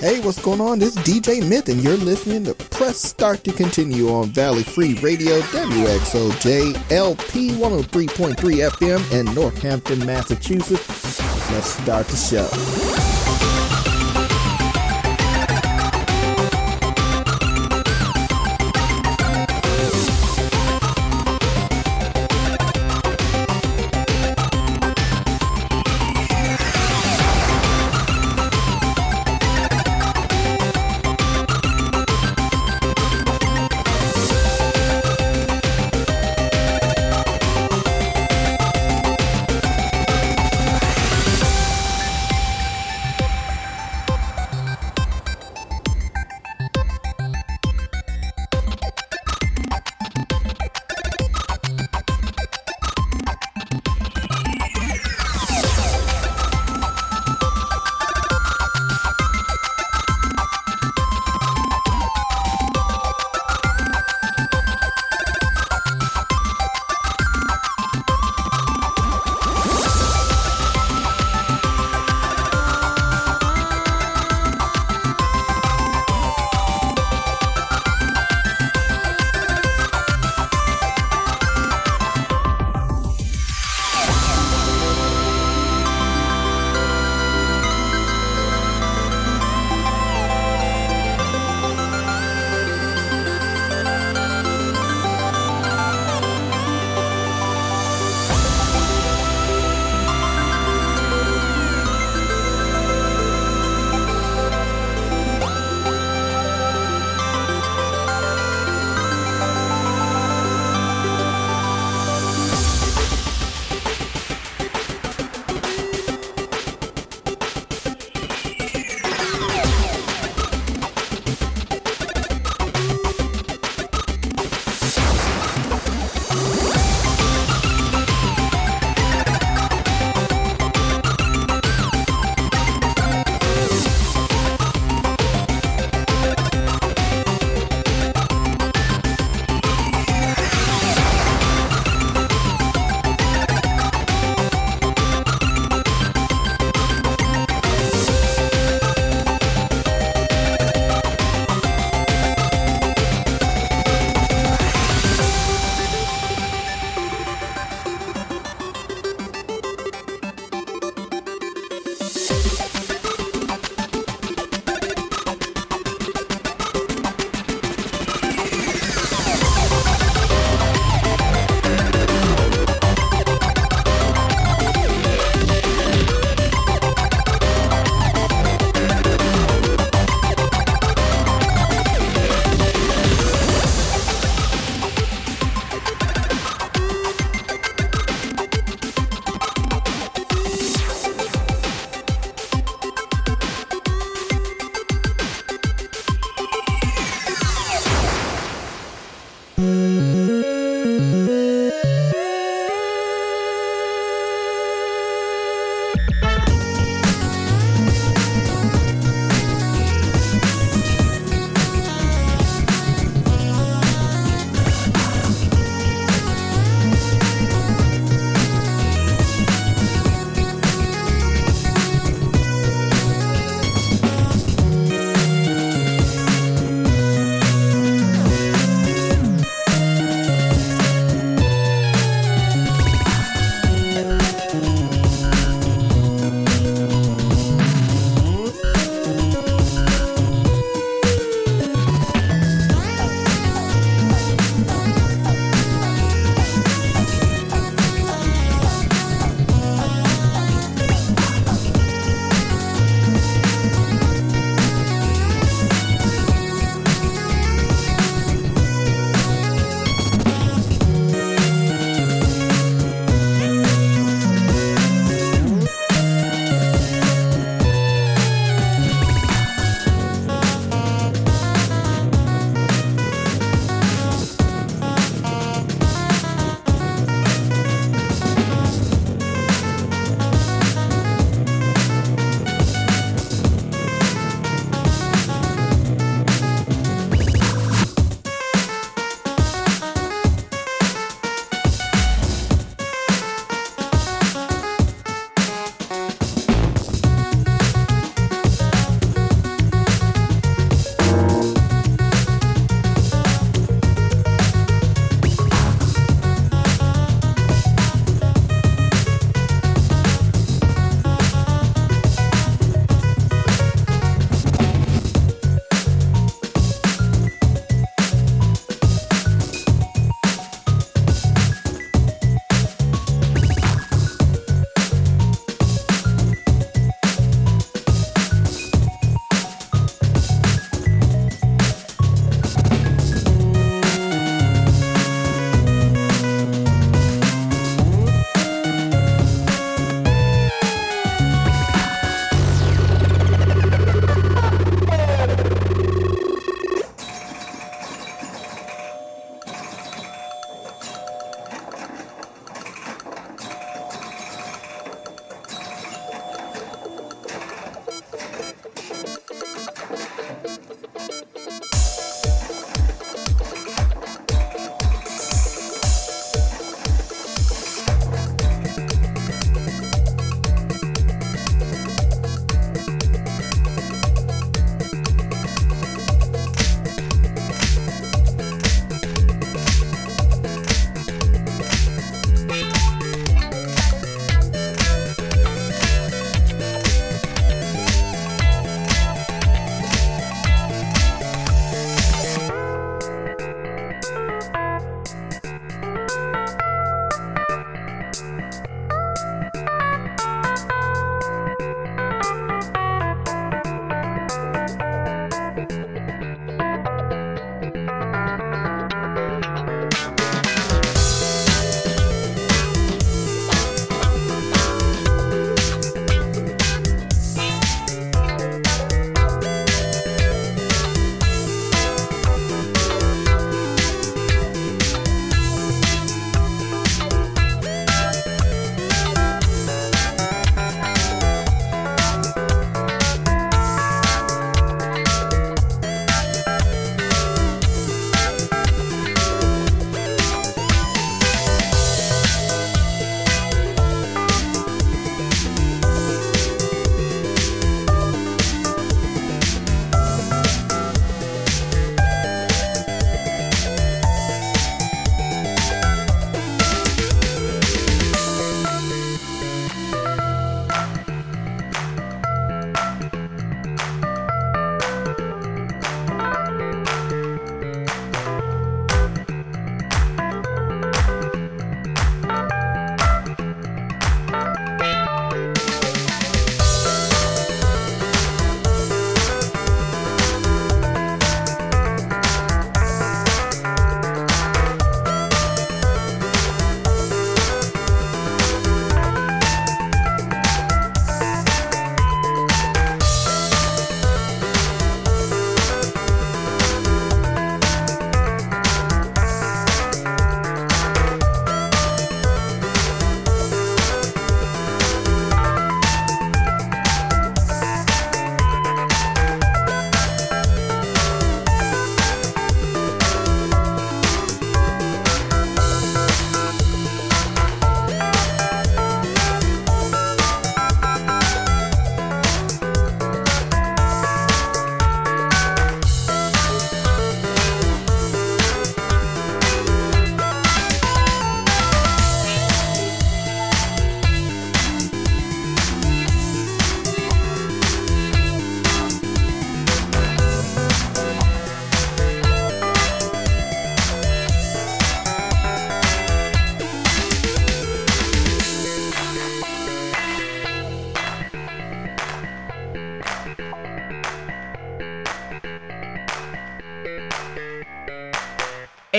[0.00, 0.78] Hey, what's going on?
[0.78, 4.94] This is DJ Myth, and you're listening to Press Start to Continue on Valley Free
[4.94, 8.36] Radio, WXOJ LP 103.3
[8.70, 11.20] FM in Northampton, Massachusetts.
[11.50, 13.93] Let's start the show.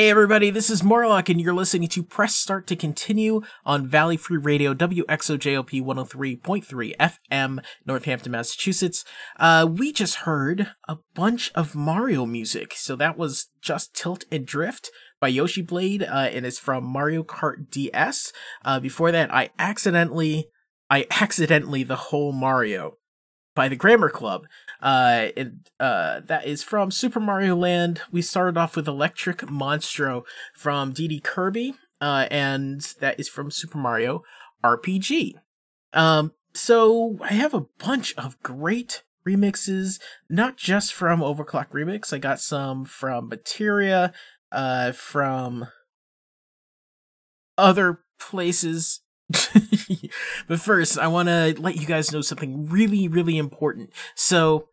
[0.06, 4.18] Hey everybody, this is Morlock and you're listening to Press Start to Continue on Valley
[4.18, 9.04] Free Radio WXOJLP 103.3 FM, Northampton, Massachusetts.
[9.40, 12.74] Uh, we just heard a bunch of Mario music.
[12.76, 17.24] So that was Just Tilt and Drift by Yoshi Blade, uh, and it's from Mario
[17.24, 18.32] Kart DS.
[18.64, 20.50] Uh, before that, I accidentally,
[20.88, 22.98] I accidentally the whole Mario
[23.56, 24.46] by the Grammar Club.
[24.86, 28.02] Uh, and uh, that is from Super Mario Land.
[28.12, 33.80] We started off with Electric Monstro from DD Kirby, uh, and that is from Super
[33.80, 34.22] Mario
[34.64, 35.34] RPG.
[35.94, 40.00] Um, so I have a bunch of great remixes,
[40.30, 42.14] not just from Overclock Remix.
[42.14, 44.14] I got some from Materia,
[44.52, 45.68] uh, from
[47.58, 49.02] other places
[50.48, 53.92] but first, I want to let you guys know something really, really important.
[54.14, 54.70] So,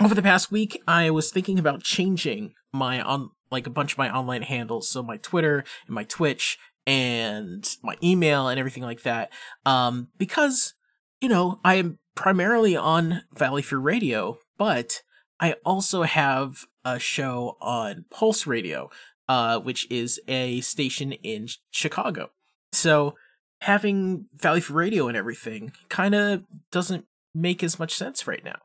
[0.00, 3.98] over the past week, I was thinking about changing my on like a bunch of
[3.98, 9.02] my online handles, so my Twitter and my Twitch and my email and everything like
[9.02, 9.32] that.
[9.66, 10.74] Um, because
[11.20, 15.02] you know I am primarily on Valley Free Radio, but
[15.40, 18.90] I also have a show on Pulse Radio,
[19.28, 22.30] uh, which is a station in Chicago.
[22.72, 23.14] So
[23.60, 28.58] having Valley Free Radio and everything kind of doesn't make as much sense right now.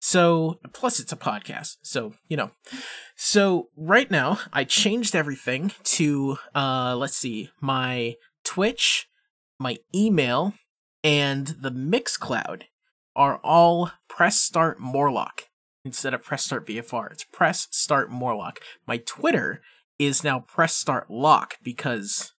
[0.00, 1.76] So, plus it's a podcast.
[1.82, 2.50] So, you know.
[3.16, 9.08] So, right now, I changed everything to, uh, let's see, my Twitch,
[9.58, 10.54] my email,
[11.04, 12.62] and the Mixcloud
[13.14, 15.42] are all Press Start Morlock
[15.84, 17.12] instead of Press Start VFR.
[17.12, 18.60] It's Press Start Morlock.
[18.86, 19.60] My Twitter
[19.98, 22.32] is now Press Start Lock because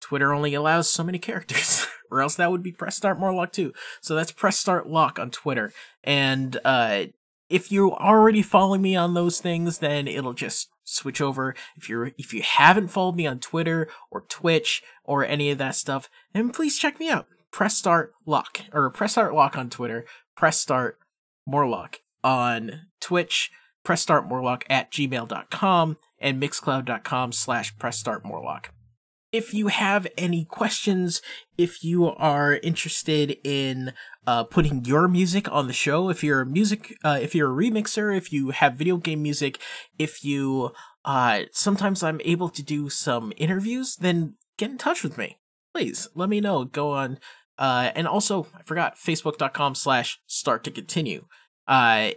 [0.00, 3.72] Twitter only allows so many characters, or else that would be Press Start Morlock too.
[4.00, 5.72] So that's Press Start Lock on Twitter.
[6.04, 7.06] And uh,
[7.48, 11.54] if you're already following me on those things, then it'll just switch over.
[11.76, 15.74] If you're if you haven't followed me on Twitter or Twitch or any of that
[15.74, 17.26] stuff, then please check me out.
[17.50, 20.04] Press Start Lock or Press Start Lock on Twitter.
[20.36, 20.98] Press Start
[21.48, 23.50] Morlock on Twitch.
[23.84, 28.70] Press Start Morlock at gmail.com and mixcloud.com slash Press Start Morlock
[29.32, 31.22] if you have any questions,
[31.56, 33.94] if you are interested in
[34.26, 37.64] uh, putting your music on the show, if you're a music, uh, if you're a
[37.64, 39.58] remixer, if you have video game music,
[39.98, 40.72] if you,
[41.06, 45.38] uh, sometimes I'm able to do some interviews, then get in touch with me.
[45.74, 46.66] Please let me know.
[46.66, 47.18] Go on.
[47.58, 51.26] Uh, and also, I forgot, facebook.com slash start to continue.
[51.66, 52.10] Uh,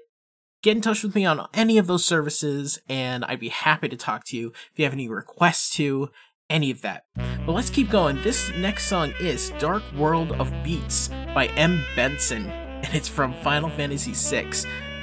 [0.62, 3.96] get in touch with me on any of those services and I'd be happy to
[3.96, 6.10] talk to you if you have any requests to
[6.50, 7.04] any of that.
[7.46, 8.22] But let's keep going.
[8.22, 11.84] This next song is Dark World of Beats by M.
[11.96, 14.52] Benson, and it's from Final Fantasy VI.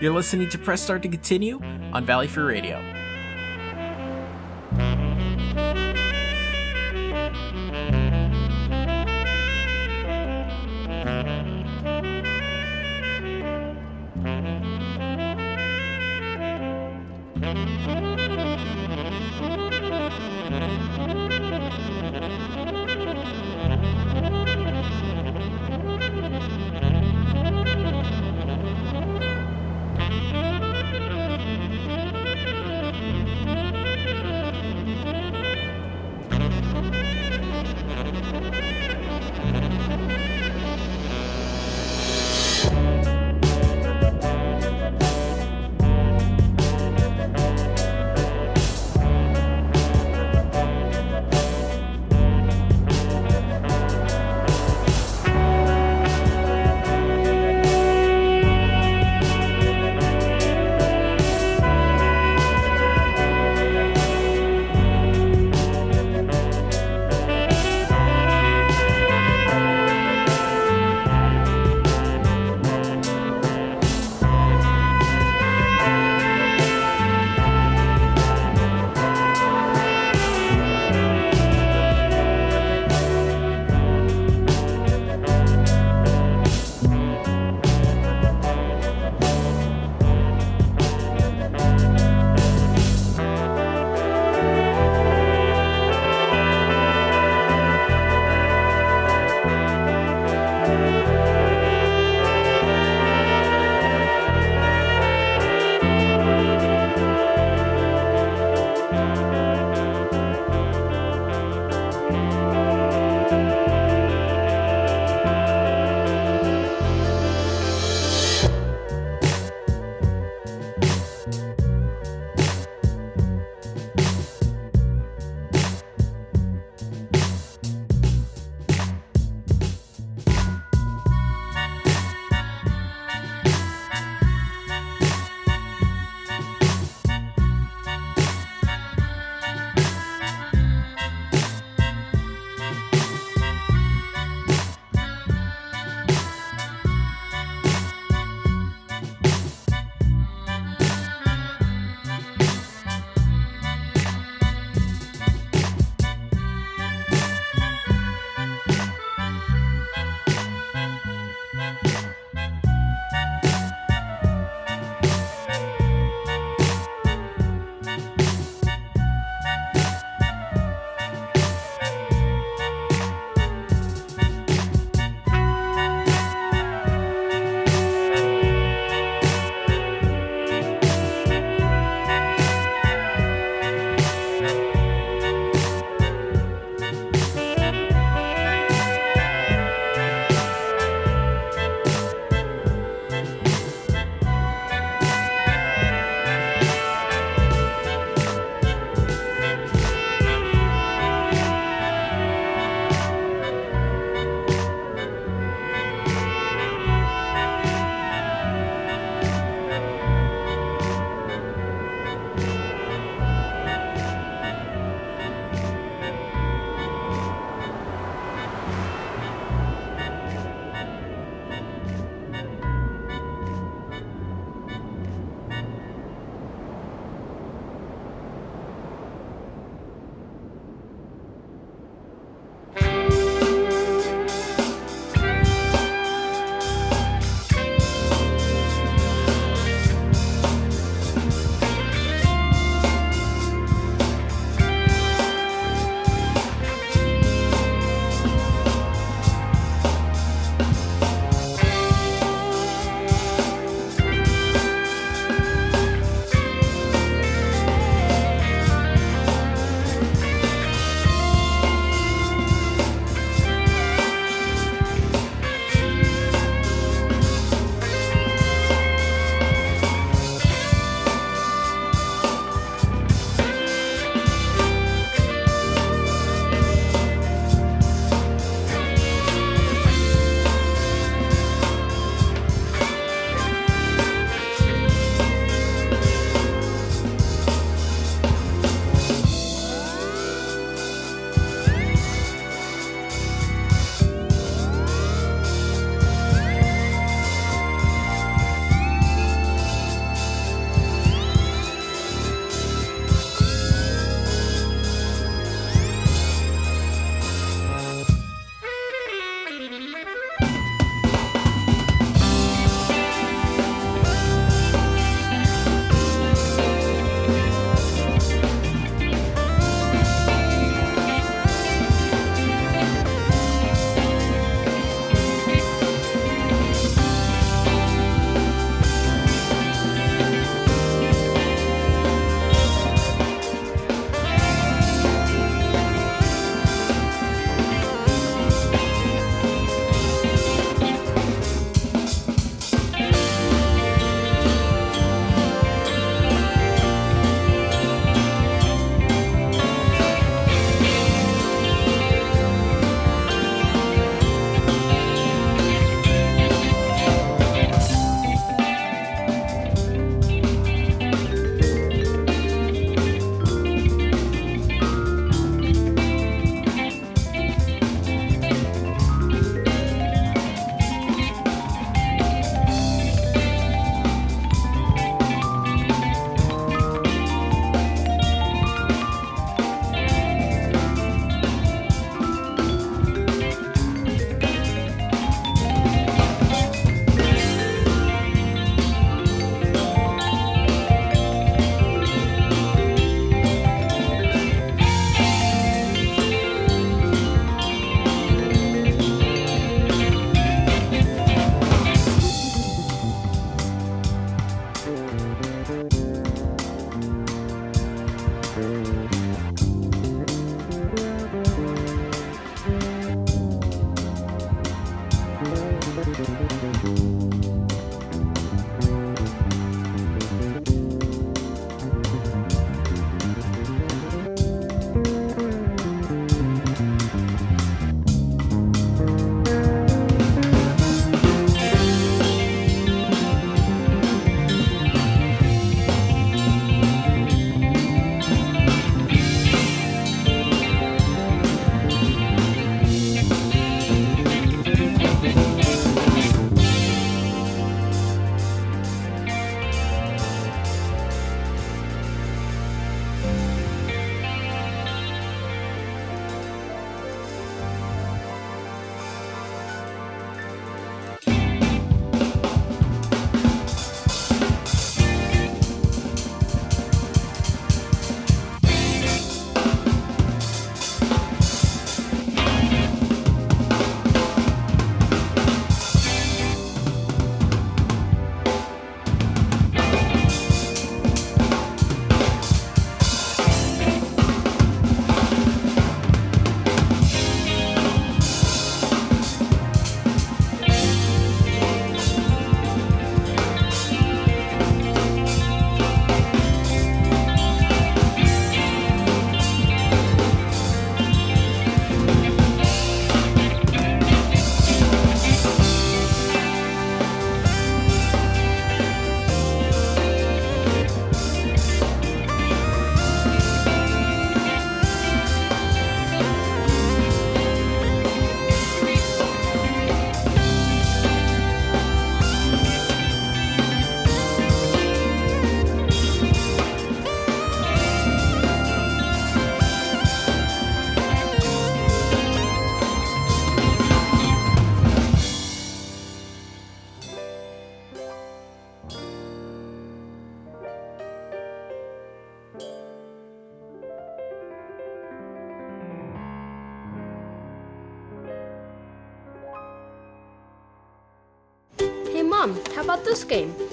[0.01, 1.61] You're listening to Press Start to Continue
[1.93, 2.81] on Valley Free Radio.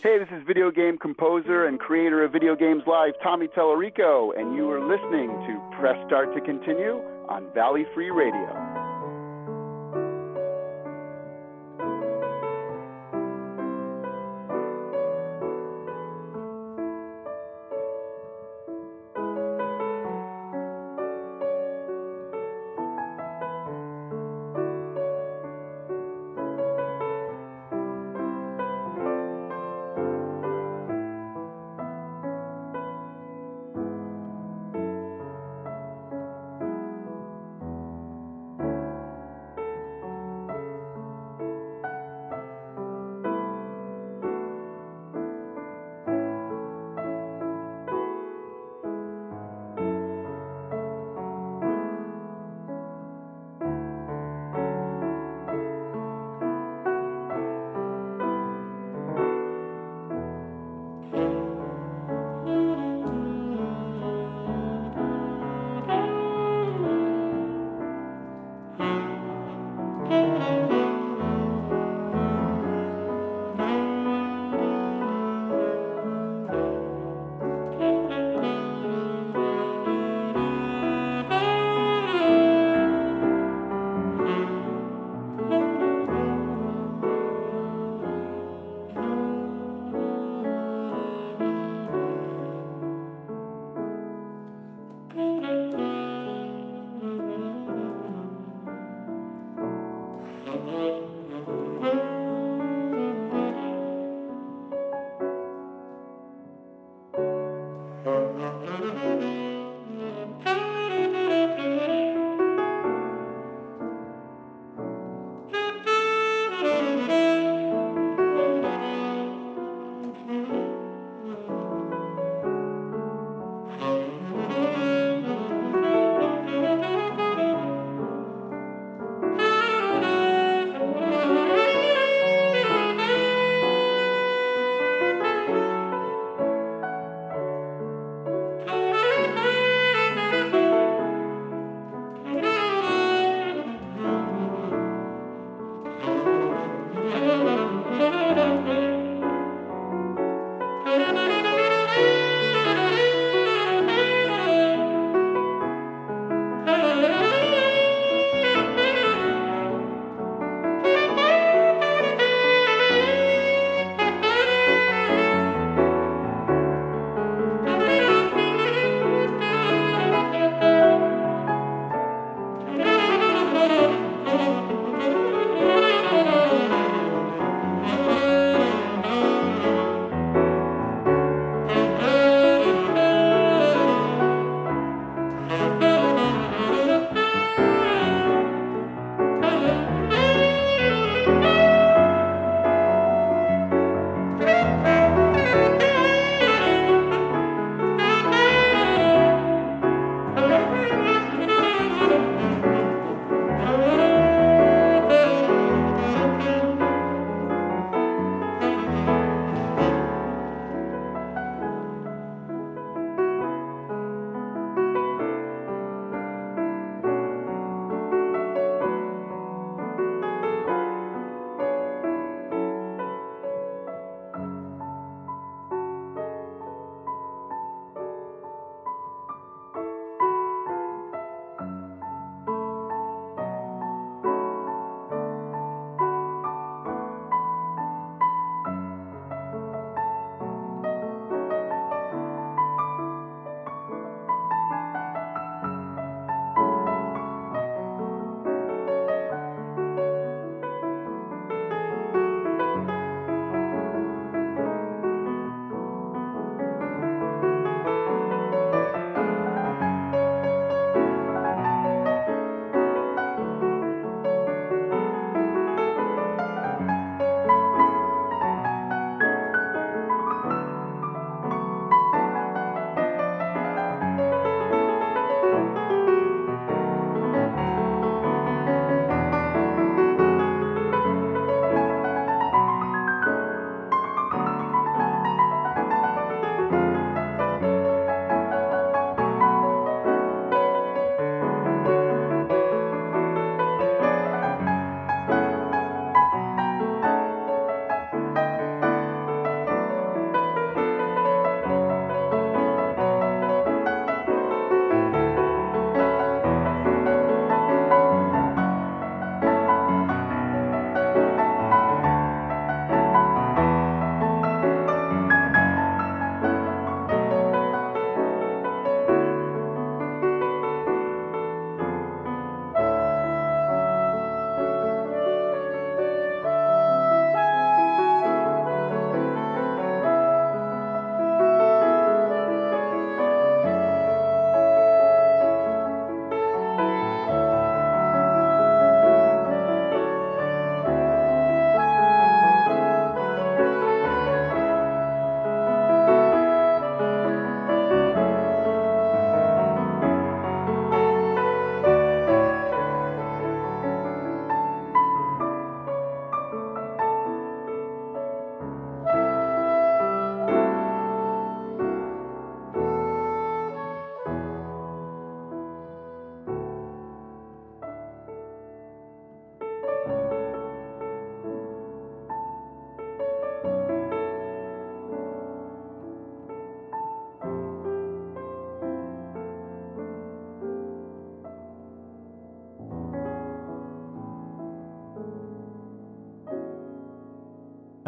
[0.00, 4.54] Hey, this is video game composer and creator of Video Games Live, Tommy Tallarico, and
[4.54, 8.67] you are listening to Press Start to Continue on Valley Free Radio.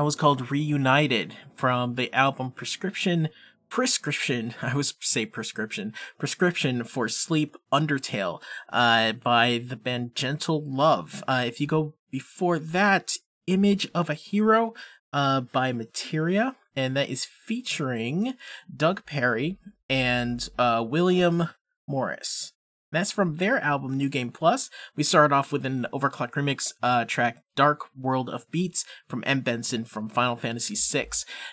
[0.00, 3.28] That was called Reunited from the album Prescription
[3.68, 11.22] prescription i was say prescription prescription for sleep undertale uh by the band gentle love.
[11.28, 13.12] Uh if you go before that
[13.46, 14.72] image of a hero
[15.12, 18.34] uh by materia and that is featuring
[18.74, 19.58] doug perry
[19.90, 21.50] and uh william
[21.86, 22.54] morris
[22.92, 24.70] that's from their album New Game Plus.
[24.96, 29.40] We started off with an overclock remix uh, track, Dark World of Beats, from M.
[29.40, 31.09] Benson from Final Fantasy VI.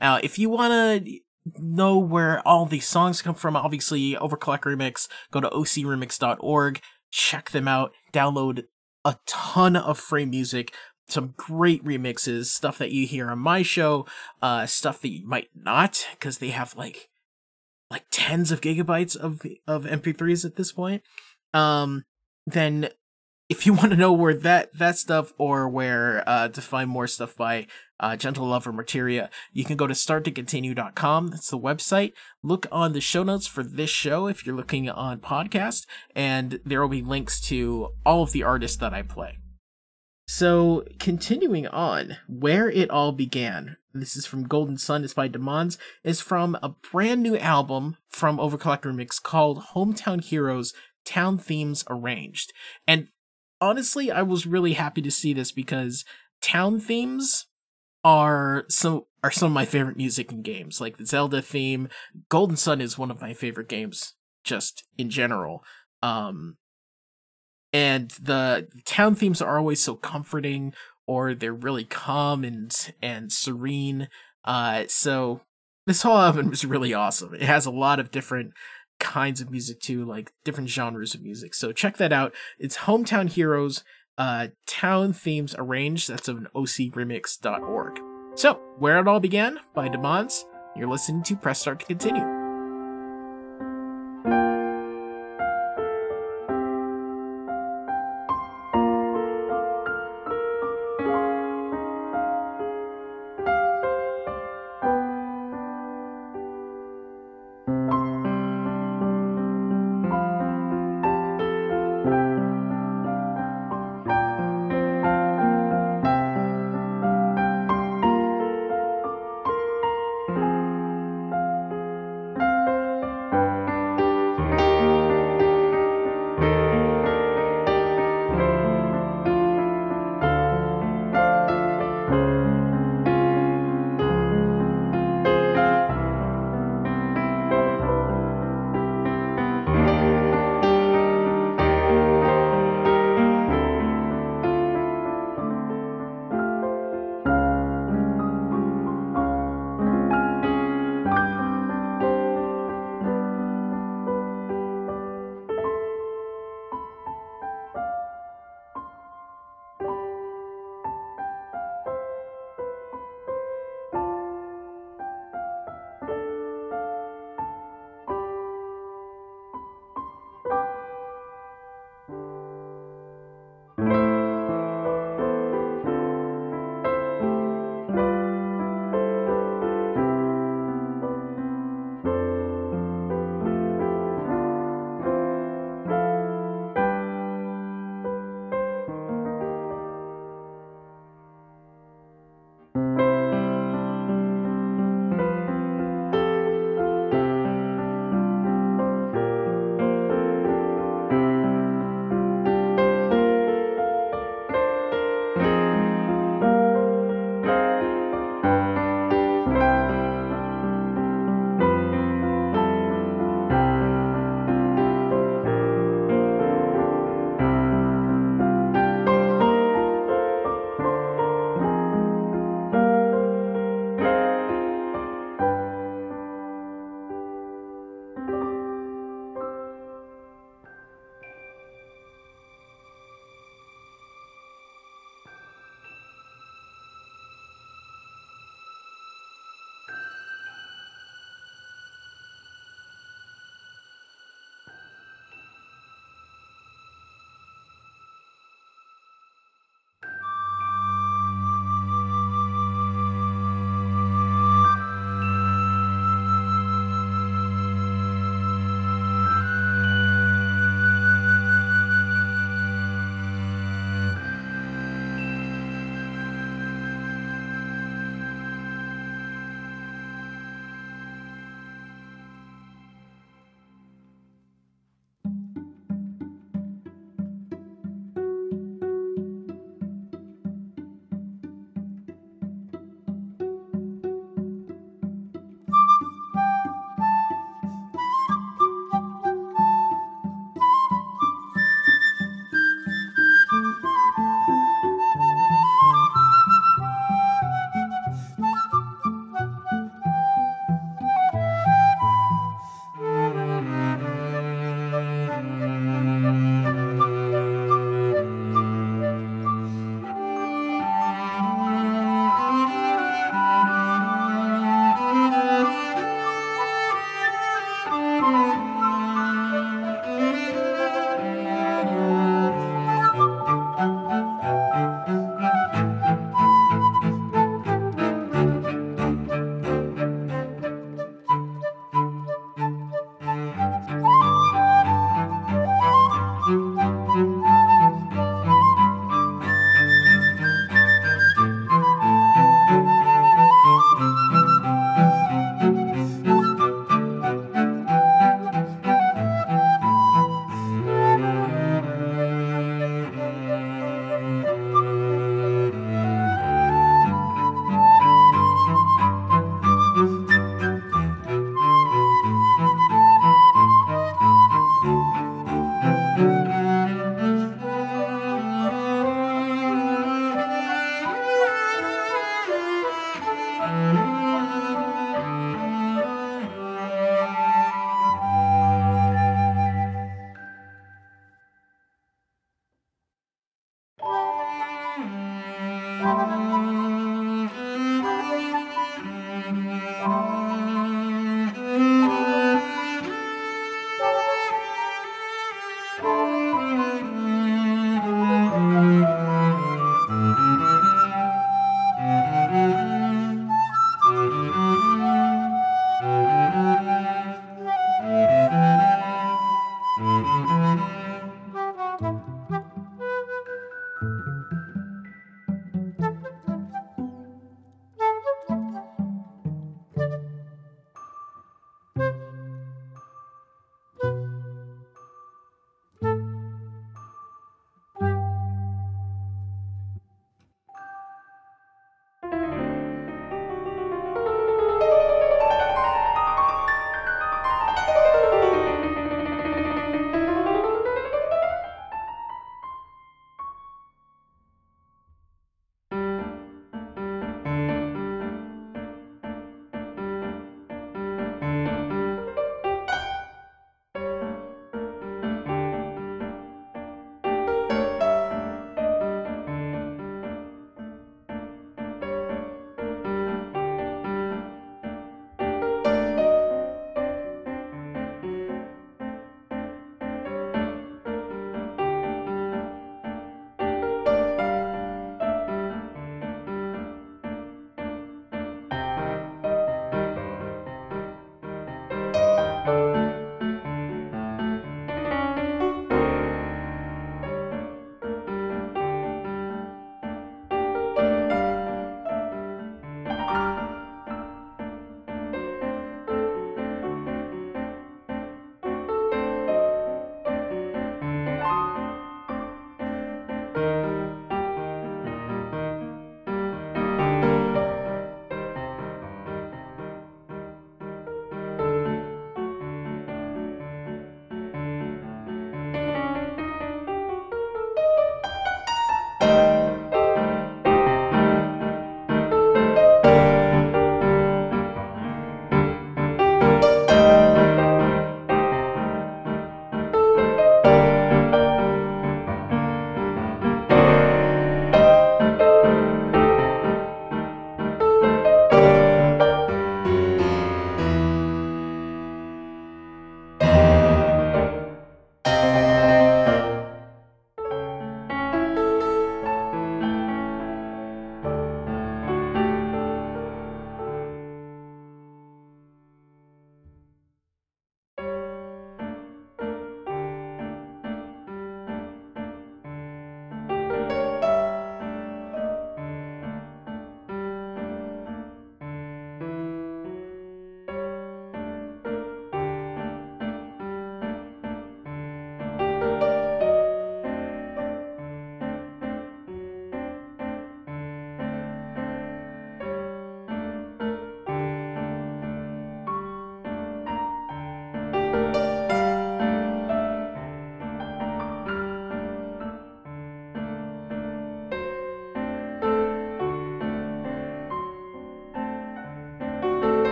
[0.00, 1.20] Now, if you want to
[1.58, 7.68] know where all these songs come from, obviously, Overclock Remix, go to ocremix.org, check them
[7.68, 8.64] out, download
[9.04, 10.72] a ton of free music,
[11.08, 14.06] some great remixes, stuff that you hear on my show,
[14.40, 17.08] uh, stuff that you might not, because they have like
[17.92, 21.02] like tens of gigabytes of of MP3s at this point.
[21.54, 22.04] Um,
[22.46, 22.88] then
[23.48, 27.06] if you want to know where that that stuff or where uh, to find more
[27.06, 27.66] stuff by
[28.00, 31.28] uh, Gentle Lover Materia, you can go to starttocontinue.com.
[31.28, 32.12] That's the website.
[32.42, 36.80] Look on the show notes for this show if you're looking on podcast, and there
[36.80, 39.38] will be links to all of the artists that I play.
[40.26, 43.76] So, continuing on, where it all began.
[43.92, 48.38] This is from Golden Sun, it's by Demons, is from a brand new album from
[48.38, 50.72] Overclock Remix called Hometown Heroes
[51.04, 52.52] Town Themes Arranged.
[52.86, 53.08] And
[53.60, 56.04] honestly, I was really happy to see this because
[56.40, 57.46] town themes
[58.04, 60.80] are some are some of my favorite music in games.
[60.80, 61.88] Like the Zelda theme,
[62.28, 65.62] Golden Sun is one of my favorite games just in general.
[66.02, 66.56] Um
[67.72, 70.72] and the town themes are always so comforting
[71.06, 74.08] or they're really calm and and serene.
[74.44, 75.40] Uh so
[75.86, 77.34] this whole album is really awesome.
[77.34, 78.52] It has a lot of different
[79.00, 81.54] kinds of music too like different genres of music.
[81.54, 82.34] So check that out.
[82.58, 83.84] It's hometown heroes
[84.18, 86.08] uh town themes arranged.
[86.08, 88.00] That's of an ocremix.org
[88.34, 92.41] so where it all began by demons you're listening to press start to continue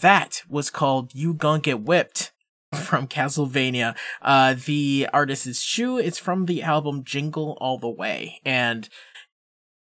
[0.00, 2.32] that was called You Gon' Get Whipped
[2.74, 3.96] from Castlevania.
[4.22, 5.98] Uh, the artist is Shu.
[5.98, 8.40] It's from the album Jingle All the Way.
[8.44, 8.88] And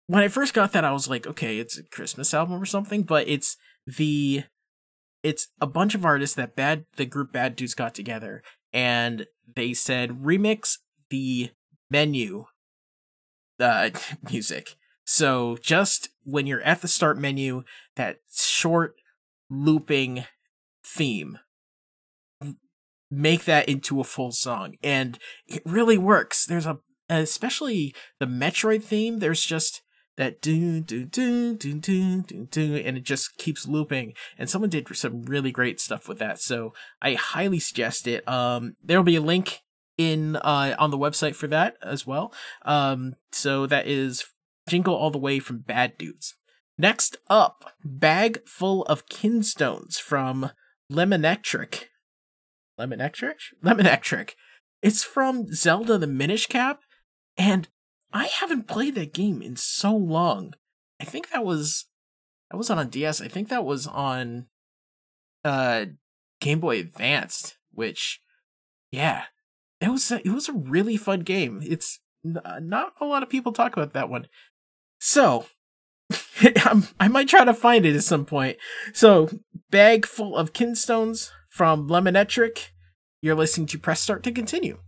[0.07, 3.03] when I first got that, I was like, okay, it's a Christmas album or something,
[3.03, 4.43] but it's the
[5.23, 9.25] it's a bunch of artists that bad the group Bad Dudes got together and
[9.55, 10.77] they said remix
[11.09, 11.49] the
[11.89, 12.45] menu
[13.59, 13.89] uh
[14.29, 14.75] music.
[15.05, 17.63] So just when you're at the start menu,
[17.95, 18.95] that short
[19.55, 20.25] looping
[20.85, 21.39] theme.
[23.11, 26.45] Make that into a full song and it really works.
[26.45, 29.83] There's a especially the metroid theme there's just
[30.17, 34.13] that do do do do do do do and it just keeps looping.
[34.37, 38.27] And someone did some really great stuff with that so i highly suggest it.
[38.27, 39.61] Um there'll be a link
[39.97, 42.33] in uh on the website for that as well.
[42.63, 44.25] Um so that is
[44.67, 46.35] jingle all the way from bad dudes
[46.77, 50.51] next up bag full of kinstones from
[50.91, 51.85] lemonectric
[52.79, 54.31] lemonectric lemonectric
[54.81, 56.81] it's from zelda the minish cap
[57.37, 57.67] and
[58.15, 60.53] I haven't played that game in so long.
[61.01, 61.87] I think that was
[62.49, 63.19] that was on a DS.
[63.19, 64.45] I think that was on
[65.43, 65.85] uh
[66.39, 68.21] Game Boy Advanced, which
[68.89, 69.25] yeah,
[69.81, 71.59] it was a, it was a really fun game.
[71.61, 74.27] It's not a lot of people talk about that one.
[74.99, 75.45] So,
[76.99, 78.57] i might try to find it at some point.
[78.93, 79.29] So,
[79.69, 82.69] bag full of kinstones from Lemonetric.
[83.21, 84.79] You're listening to Press Start to continue.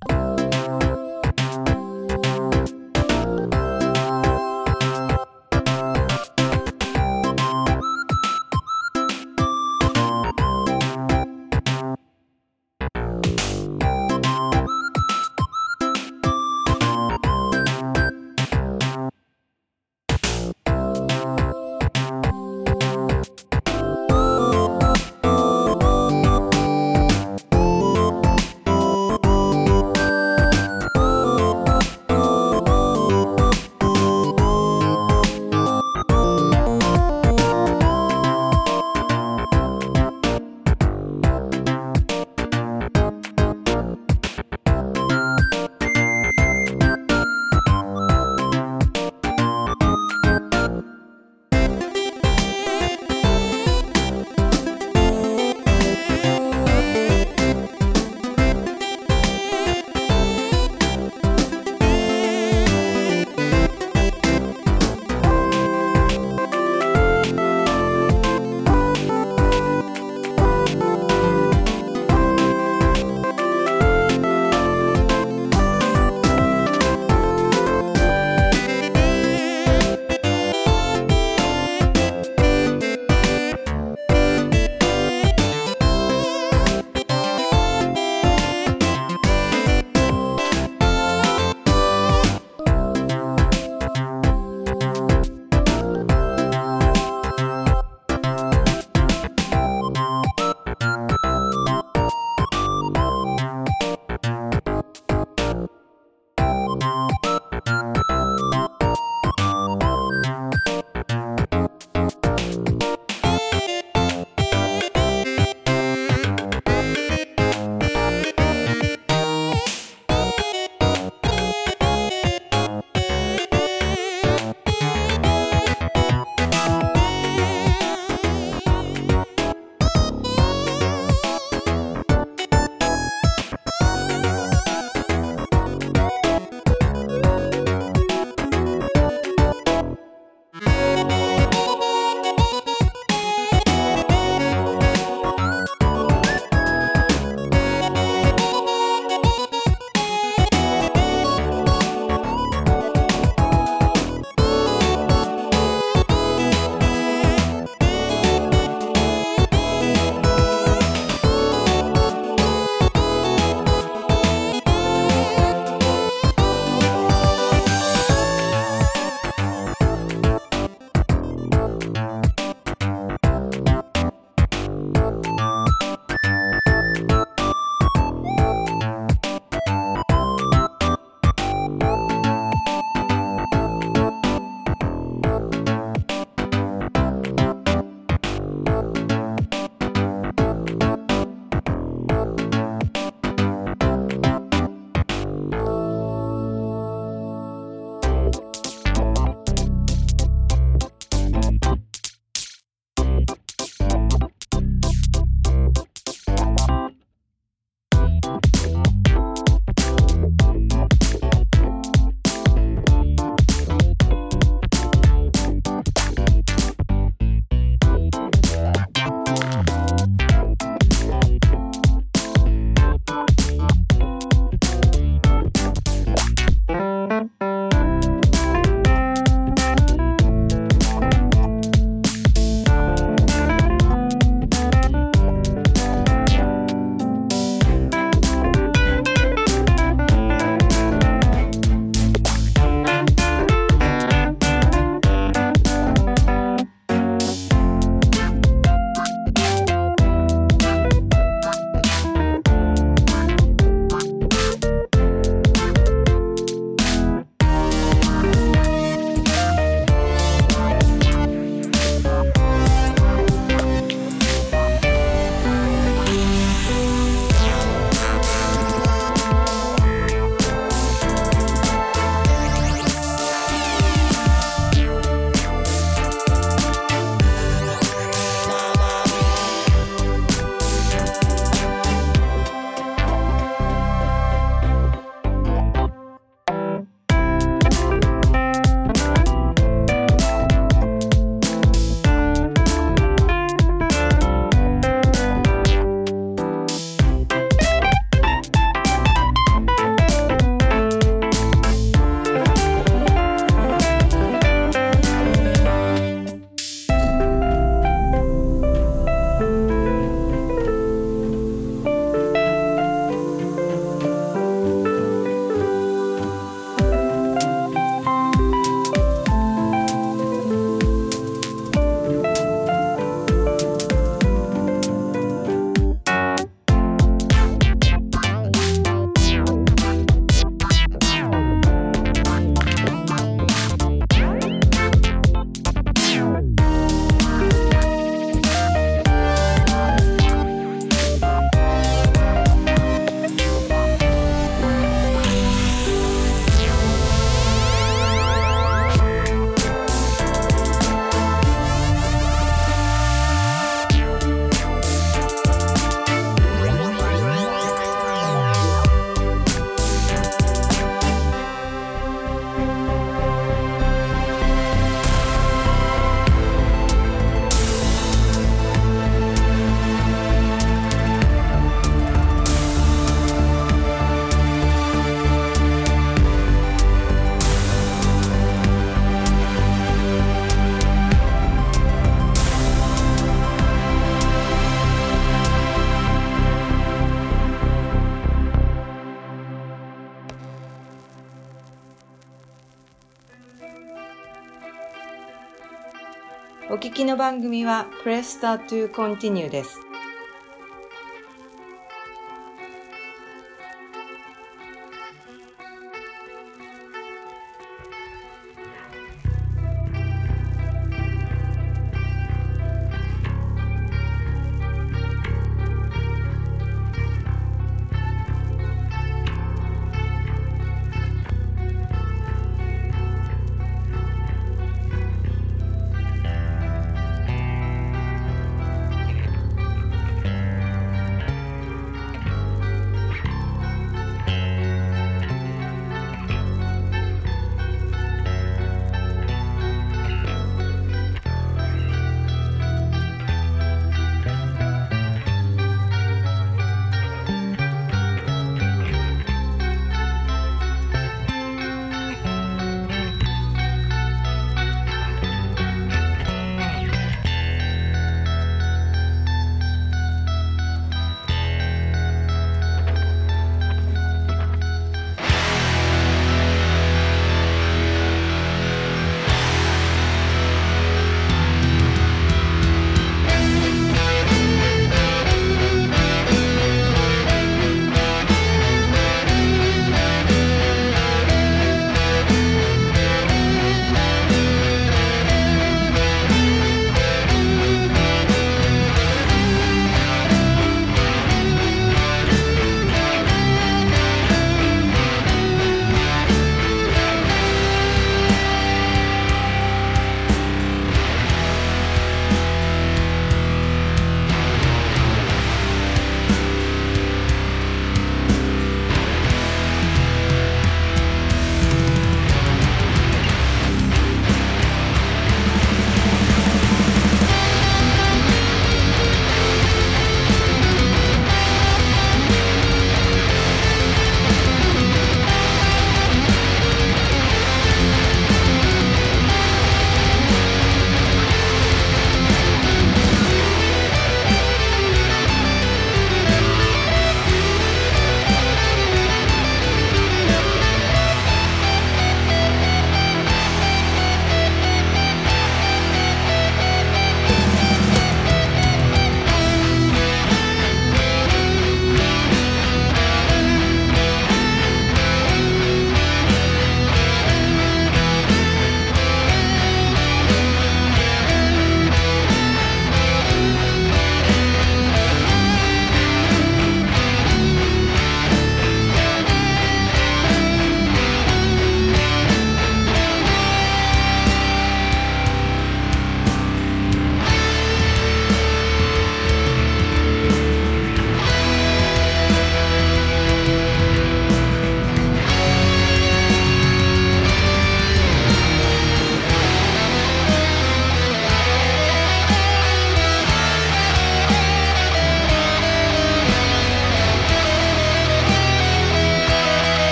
[396.78, 399.87] お聞きの番組は Press Start to Continue です。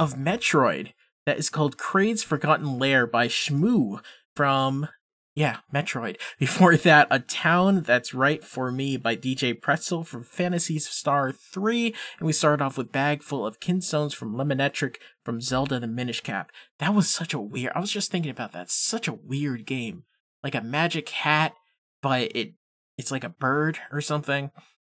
[0.00, 0.94] Of Metroid,
[1.26, 4.00] that is called Kraid's Forgotten Lair by Shmoo
[4.34, 4.88] from
[5.34, 6.18] yeah, Metroid.
[6.38, 11.94] Before that, A Town That's Right for Me by DJ Pretzel from Phantasy Star 3.
[12.18, 16.22] And we started off with Bag Full of Kinstones from Lemonetric from Zelda the Minish
[16.22, 16.50] Cap.
[16.78, 18.70] That was such a weird, I was just thinking about that.
[18.70, 20.04] Such a weird game.
[20.42, 21.52] like a magic hat,
[22.00, 22.54] but it
[22.96, 24.50] it's like a bird or something.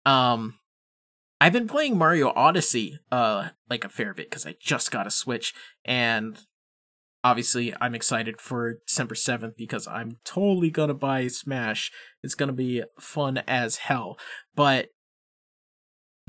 [0.06, 0.54] Um,
[1.44, 5.10] I've been playing Mario Odyssey uh like a fair bit because I just got a
[5.10, 5.52] Switch,
[5.84, 6.38] and
[7.22, 11.92] obviously I'm excited for December seventh because I'm totally gonna buy Smash.
[12.22, 14.18] It's gonna be fun as hell,
[14.54, 14.88] but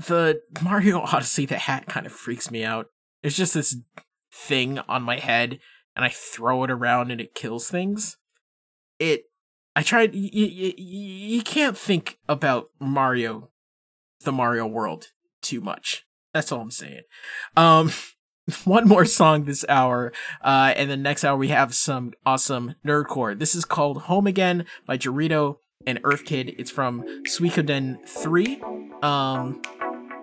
[0.06, 2.88] the Mario Odyssey the hat kind of freaks me out.
[3.22, 3.74] It's just this
[4.30, 5.60] thing on my head
[5.96, 8.18] and I throw it around and it kills things.
[8.98, 9.30] It
[9.74, 13.48] I tried you, you, you can't think about Mario
[14.24, 15.08] the Mario world
[15.42, 16.04] too much.
[16.32, 17.02] That's all I'm saying.
[17.56, 17.90] Um
[18.64, 20.12] one more song this hour,
[20.42, 23.38] uh, and the next hour we have some awesome nerdcore.
[23.38, 26.54] This is called Home Again by Dorito and Earth Kid.
[26.58, 28.62] It's from Suikoden 3.
[29.02, 29.62] Um,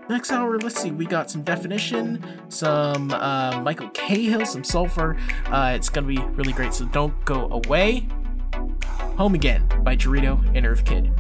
[0.09, 5.17] next hour, let's see, we got some definition, some uh, Michael Cahill, some sulfur.
[5.47, 8.07] Uh, it's gonna be really great, so don't go away.
[9.17, 11.11] Home Again by Dorito and Earth Kid.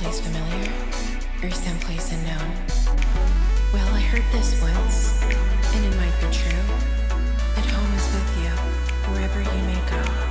[0.00, 0.72] Someplace familiar
[1.42, 2.52] or someplace unknown?
[3.70, 5.22] Well, I heard this once,
[5.74, 6.64] and it might be true.
[7.54, 8.50] That home is with you,
[9.12, 10.29] wherever you may go.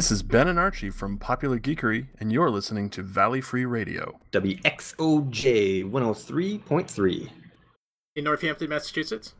[0.00, 4.18] This is Ben and Archie from Popular Geekery, and you're listening to Valley Free Radio.
[4.32, 7.28] WXOJ 103.3.
[8.16, 9.34] In Northampton, Massachusetts?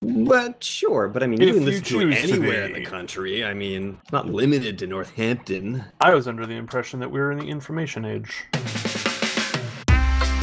[0.00, 2.64] But sure, but I mean, If you can you listen to it choose to anywhere
[2.64, 3.44] in the country.
[3.44, 5.84] I mean, it's not limited to Northampton.
[6.00, 8.46] I was under the impression that we were in the information age.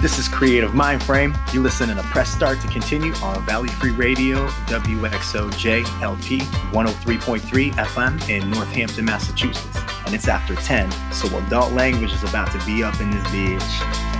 [0.01, 1.37] This is Creative Mind Frame.
[1.51, 8.29] You listen to Press Start to Continue on Valley Free Radio, WXOJ LP 103.3 FM
[8.29, 9.77] in Northampton, Massachusetts.
[10.05, 14.18] And it's after 10, so adult language is about to be up in this bitch.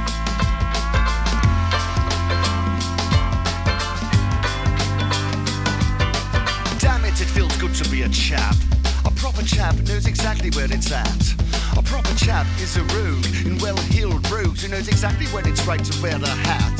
[9.49, 11.33] Chap knows exactly where it's at.
[11.75, 15.83] A proper chap is a rogue in well-heeled brogues who knows exactly when it's right
[15.83, 16.79] to wear a hat.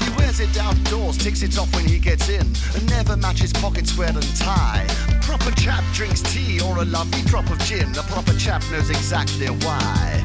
[0.00, 3.88] He wears it outdoors, takes it off when he gets in, and never matches pocket
[3.88, 4.86] square and tie.
[5.08, 7.90] A proper chap drinks tea or a lovely drop of gin.
[7.98, 10.24] A proper chap knows exactly why.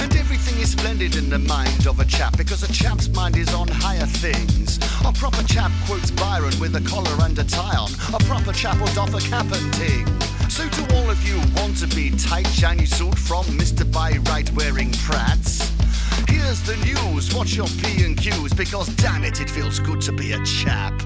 [0.00, 3.52] And everything is splendid in the mind of a chap because a chap's mind is
[3.52, 4.78] on higher things.
[5.04, 7.90] A proper chap quotes Byron with a collar and a tie on.
[8.14, 10.06] A proper chap will doff a cap and ting.
[10.50, 13.90] So to all of you want to be tight, shiny suit from Mr.
[13.90, 15.70] Buy Right wearing Prads.
[16.28, 20.12] Here's the news, watch your P and Q's because damn it, it feels good to
[20.12, 21.00] be a chap.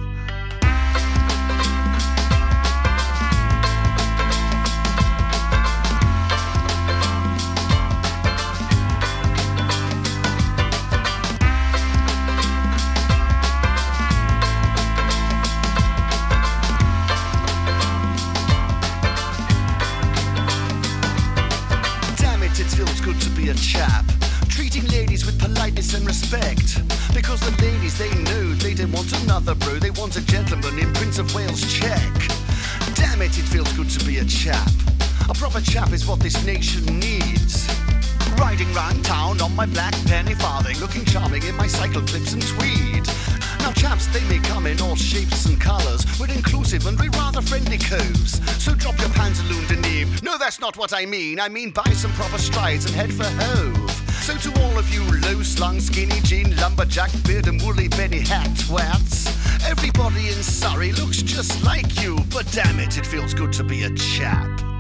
[35.65, 37.67] Chap is what this nation needs.
[38.39, 42.47] Riding round town on my black penny farthing, looking charming in my cycle clips and
[42.47, 43.07] tweed.
[43.61, 46.05] Now, chaps, they may come in all shapes and colours.
[46.21, 48.41] We're inclusive and we're rather friendly coves.
[48.63, 50.11] So drop your pantaloon denim.
[50.23, 51.41] No, that's not what I mean.
[51.41, 53.91] I mean buy some proper strides and head for Hove.
[54.23, 58.49] So to all of you low slung, skinny jean, lumberjack, beard and woolly Benny hat
[58.57, 59.27] twats.
[59.69, 63.85] Everybody in Surrey looks just like you, but damn it, it feels good to be
[63.85, 64.74] a chap.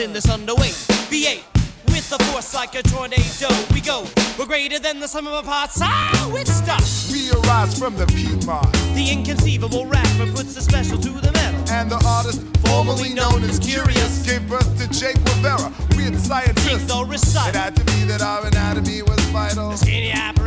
[0.00, 0.74] In this underweight.
[1.10, 1.42] V8
[1.88, 3.48] with the force like a tornado.
[3.74, 4.06] We go.
[4.38, 5.74] We're greater than the sum of our parts.
[5.74, 7.12] So it stops.
[7.12, 8.72] We arise from the Piedmont.
[8.94, 11.60] The inconceivable rapper puts the special to the metal.
[11.70, 16.88] And the artist, formerly known as Curious, gave birth to Jake Rivera, weird scientist.
[16.88, 17.54] Go recite.
[17.54, 19.70] It had to be that our anatomy was vital.
[19.70, 20.39] The skinny apparatus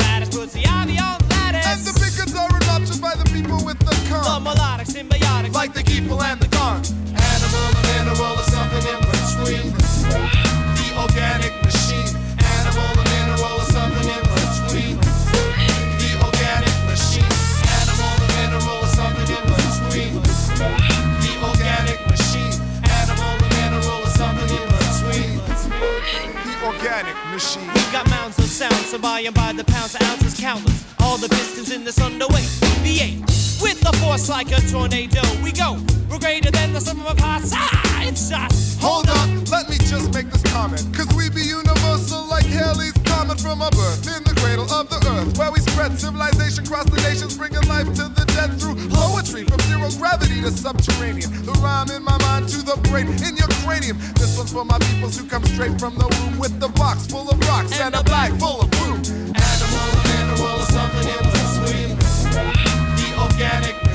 [29.24, 30.84] so by and by the pounds to ounces countless.
[30.99, 32.43] All the pistons in this underway.
[32.84, 35.21] V8 with the force like a tornado.
[35.41, 35.80] We go.
[36.09, 37.51] We're greater than the sum of our parts.
[37.53, 38.78] Ah, it's us.
[38.82, 40.84] Hold up, let me just make this comment.
[40.93, 44.99] Cause we be universal like Halley's comet from our birth in the cradle of the
[45.15, 45.38] earth.
[45.38, 49.45] Where we spread civilization across the nations, bringing life to the dead through poetry.
[49.45, 51.32] From zero gravity to subterranean.
[51.47, 53.97] The rhyme in my mind to the brain in your cranium.
[54.19, 57.30] This one's for my peoples who come straight from the womb with the box full
[57.30, 58.72] of rocks and, a bag full of
[63.34, 63.92] organic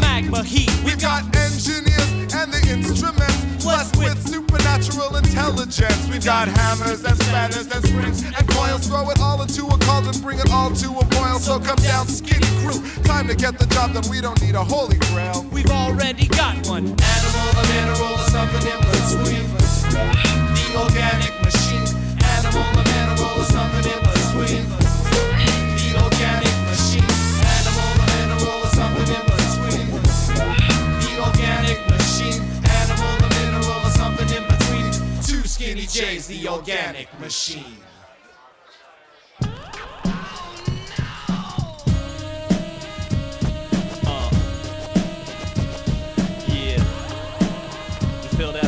[0.00, 0.70] pegs magma heat.
[0.84, 6.08] We've got engineers and the instruments, blessed with supernatural intelligence.
[6.10, 8.86] We've got hammers and spanners and springs and coils.
[8.86, 11.38] Throw it all into a cauldron, bring it all to a boil.
[11.38, 12.80] So come down, skinny crew.
[13.04, 14.04] Time to get the job done.
[14.10, 15.46] We don't need a holy grail.
[15.52, 16.86] We've already got one.
[16.86, 19.46] Animal, a mineral, or something in between.
[20.54, 21.88] The organic machine.
[22.22, 24.83] Animal, a mineral, or something in between.
[35.84, 37.76] Two skinny J's, the organic machine.
[44.06, 44.30] Uh.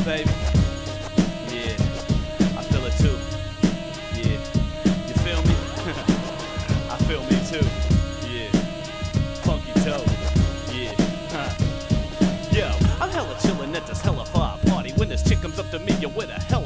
[0.04, 0.30] Baby?
[1.50, 1.74] Yeah.
[2.56, 3.18] I feel it too.
[4.14, 4.38] Yeah.
[5.08, 5.54] You feel me?
[6.90, 7.66] I feel me too.
[8.30, 8.50] Yeah.
[9.42, 10.04] Funky toe.
[10.72, 10.94] Yeah.
[11.32, 11.76] Huh.
[12.52, 12.68] Yo,
[13.00, 14.92] I'm hella chillin' at this hella fire party.
[14.92, 16.65] When this chick comes up to me, yo, with a hella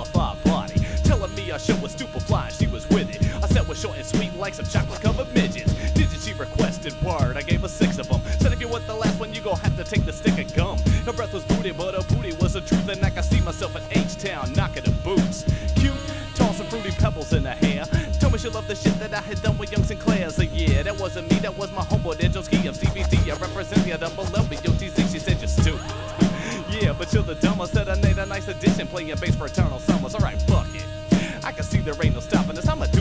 [3.80, 5.72] short and sweet like some chocolate covered midgets.
[5.94, 8.20] Digit she requested word, I gave her six of them.
[8.38, 10.54] Said if you want the last one, you gon' have to take the stick of
[10.54, 10.78] gum.
[11.06, 13.74] Her breath was booty, but her booty was the truth, and I can see myself
[13.76, 15.44] in H-Town knocking the boots.
[15.76, 15.94] Cute,
[16.34, 17.86] tossing fruity pebbles in her hair.
[18.20, 20.28] Told me she loved the shit that I had done with Young Sinclair.
[20.28, 23.30] So yeah, that wasn't me, that was my homeboy, Digital Ski of CBT.
[23.30, 25.80] I represent the double LBUTC, she said you're stupid.
[26.70, 27.62] yeah, but you're the dumb.
[27.62, 30.14] I said I need a nice addition, playing your bass for eternal summers.
[30.14, 30.84] Alright, fuck it.
[31.42, 32.49] I can see there ain't no stopping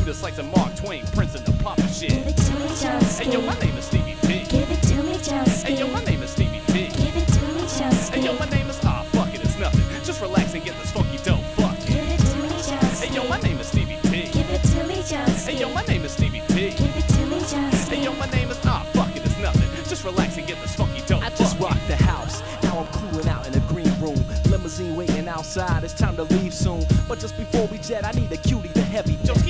[0.09, 0.23] this.
[0.23, 2.09] I'ma do this like some Mark Twain, Prince and the Papa shit.
[2.09, 3.23] Give it to me, Jonesy.
[3.23, 4.43] Hey yo, my name is Stevie T.
[4.45, 5.67] Give it to me, Jonesy.
[5.67, 6.87] Hey yo, my name is Stevie T.
[6.87, 8.13] Give it to me, Jonesy.
[8.13, 9.85] Hey yo, my name is Ah, fuck it, it's nothing.
[10.03, 11.43] Just relax and get this funky dope.
[11.57, 11.77] Fuck.
[11.85, 13.07] Give it to me, Jonesy.
[13.07, 14.31] Hey yo, my name is Stevie T.
[14.31, 15.51] Give it to me, Jonesy.
[15.51, 16.69] Hey yo, my name is Stevie T.
[16.71, 17.95] Give it to me, Jonesy.
[17.95, 19.69] Hey yo, my name is Ah, fuck it, it's nothing.
[19.87, 21.23] Just relax and get this funky dope.
[21.23, 22.41] I just rocked the house.
[22.63, 24.23] Now I'm cooling out in the green room.
[24.49, 25.83] Limousine waiting outside.
[25.83, 26.83] It's time to leave soon.
[27.07, 29.15] But just before we jet, I need a cutie to heavy.
[29.25, 29.48] Joski,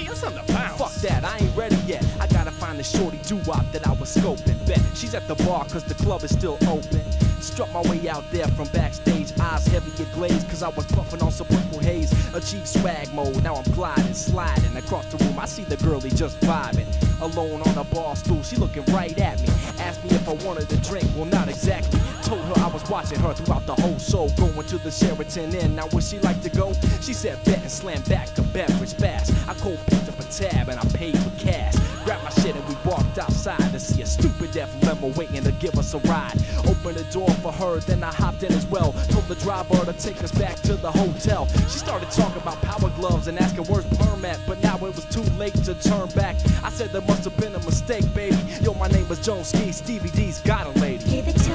[1.02, 2.06] that, I ain't ready yet.
[2.20, 4.66] I gotta find the shorty doo-wop that I was scoping.
[4.68, 7.02] Bet she's at the bar cause the club is still open.
[7.42, 11.22] Struck my way out there from backstage, eyes heavy and glazed, cause I was puffing
[11.22, 12.12] on some purple haze.
[12.34, 15.40] Achieve swag mode, now I'm gliding, sliding across the room.
[15.40, 16.88] I see the girlie just vibing.
[17.22, 19.48] Alone on a bar stool, she looking right at me.
[19.80, 22.00] Asked me if I wanted a drink, well, not exactly.
[22.30, 24.30] Told her I was watching her throughout the whole show.
[24.38, 26.74] Going to the Sheraton Inn, now would she like to go?
[27.02, 29.34] She said bet and slammed back a beverage fast.
[29.50, 31.74] I cold picked up a tab and I paid with cash.
[32.06, 35.52] Grabbed my shit and we walked outside to see a stupid deaf limo waiting to
[35.54, 36.38] give us a ride.
[36.68, 38.94] Opened the door for her, then I hopped in as well.
[39.10, 41.48] Told the driver to take us back to the hotel.
[41.68, 45.26] She started talking about power gloves and asking where's permit, but now it was too
[45.40, 46.36] late to turn back.
[46.64, 48.38] I said there must have been a mistake, baby.
[48.62, 51.04] Yo, my name is Jones Ski, Stevie D's got a lady.
[51.10, 51.49] Give it.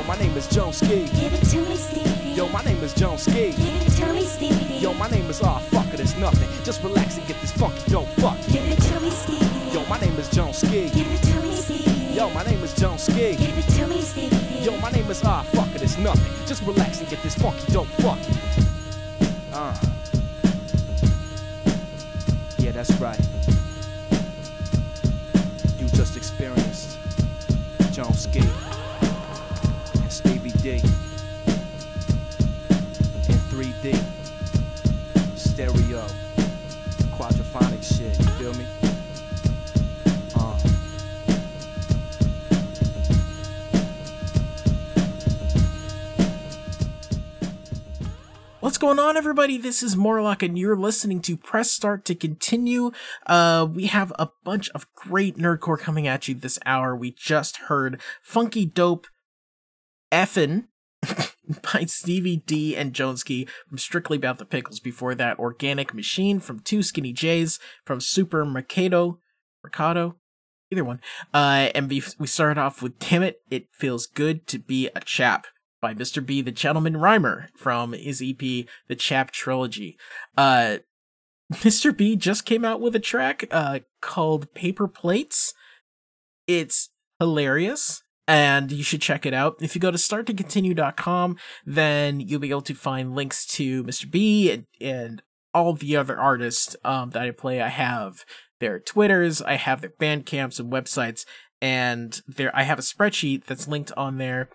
[0.00, 1.04] Yo, my name is Jones Ski.
[1.20, 2.30] Give it to me, Stevie.
[2.30, 3.52] Yo, my name is Jones Ski.
[3.52, 4.76] Give it to me, Stevie.
[4.76, 6.48] Yo, my name is Ah, fuck it, it's nothing.
[6.64, 8.38] Just relax and get this funky dope fuck.
[8.46, 9.74] Give it to me, Stevie.
[9.74, 10.88] Yo, my name is Jones Ski.
[10.88, 12.14] Give it to me, Stevie.
[12.14, 13.36] Yo, my name is Jones Ski.
[13.36, 14.64] Give it to me, Stevie.
[14.64, 16.46] Yo, my name is Ah, fuck it, it's nothing.
[16.46, 18.18] Just relax and get this funky dope fuck.
[19.52, 19.76] Uh.
[22.58, 23.29] Yeah, that's right.
[48.80, 49.58] Going on, everybody?
[49.58, 52.92] This is Morlock, and you're listening to Press Start to Continue.
[53.26, 56.96] Uh, we have a bunch of great nerdcore coming at you this hour.
[56.96, 59.06] We just heard Funky Dope
[60.10, 60.68] Effin
[61.74, 64.80] by Stevie D and Jonesky from Strictly About the Pickles.
[64.80, 69.18] Before that, Organic Machine from Two Skinny J's from Super Mercado.
[69.62, 70.16] Mercado?
[70.70, 71.00] Either one.
[71.34, 75.00] Uh, and we, we started off with Damn It, It Feels Good to Be a
[75.00, 75.48] Chap
[75.80, 76.24] by Mr.
[76.24, 78.38] B, the Gentleman Rhymer from his EP,
[78.88, 79.96] The Chap Trilogy.
[80.36, 80.78] Uh,
[81.52, 81.96] Mr.
[81.96, 85.52] B just came out with a track uh, called Paper Plates.
[86.46, 89.56] It's hilarious and you should check it out.
[89.60, 91.36] If you go to starttocontinue.com,
[91.66, 94.08] then you'll be able to find links to Mr.
[94.08, 97.60] B and, and all the other artists um, that I play.
[97.60, 98.24] I have
[98.60, 101.24] their Twitters, I have their Bandcamps and websites,
[101.60, 104.48] and there I have a spreadsheet that's linked on there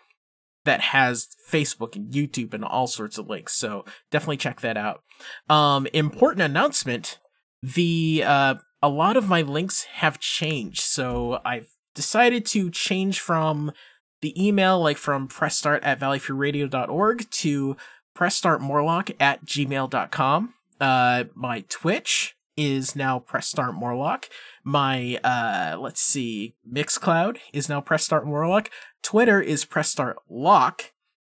[0.65, 3.55] that has Facebook and YouTube and all sorts of links.
[3.55, 5.01] So definitely check that out.
[5.49, 7.19] Um, important announcement:
[7.63, 10.81] the uh, a lot of my links have changed.
[10.81, 13.71] So I've decided to change from
[14.21, 17.77] the email, like from pressstart at valleyfreeradio.org to
[18.17, 20.53] pressstartmorlock at gmail.com.
[20.79, 24.30] Uh, my Twitch is now Press Start Morlock.
[24.64, 28.69] My, uh, let's see, Mixcloud is now Press Start Morlock.
[29.02, 30.91] Twitter is Press Start Lock.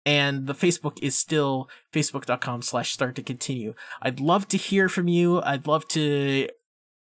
[0.06, 3.74] And the Facebook is still facebook.com slash start to continue.
[4.02, 5.42] I'd love to hear from you.
[5.42, 6.48] I'd love to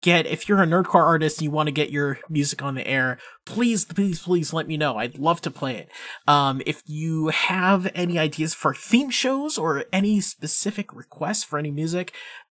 [0.04, 2.86] get if you're a nerdcore artist and you want to get your music on the
[2.86, 3.16] air
[3.46, 5.88] please please please let me know i'd love to play it
[6.28, 11.70] um, if you have any ideas for theme shows or any specific requests for any
[11.70, 12.12] music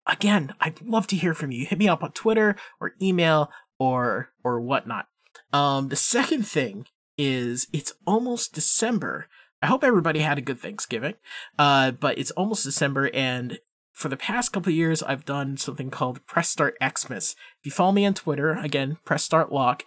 [0.07, 3.49] again i'd love to hear from you hit me up on twitter or email
[3.80, 5.07] or or whatnot
[5.52, 6.86] um, the second thing
[7.18, 9.27] is it's almost december
[9.61, 11.15] i hope everybody had a good thanksgiving
[11.60, 13.60] uh, but it's almost december and
[13.95, 17.34] for the past couple years, I've done something called Press Start Xmas.
[17.60, 19.84] If you follow me on Twitter, again, Press Start Lock,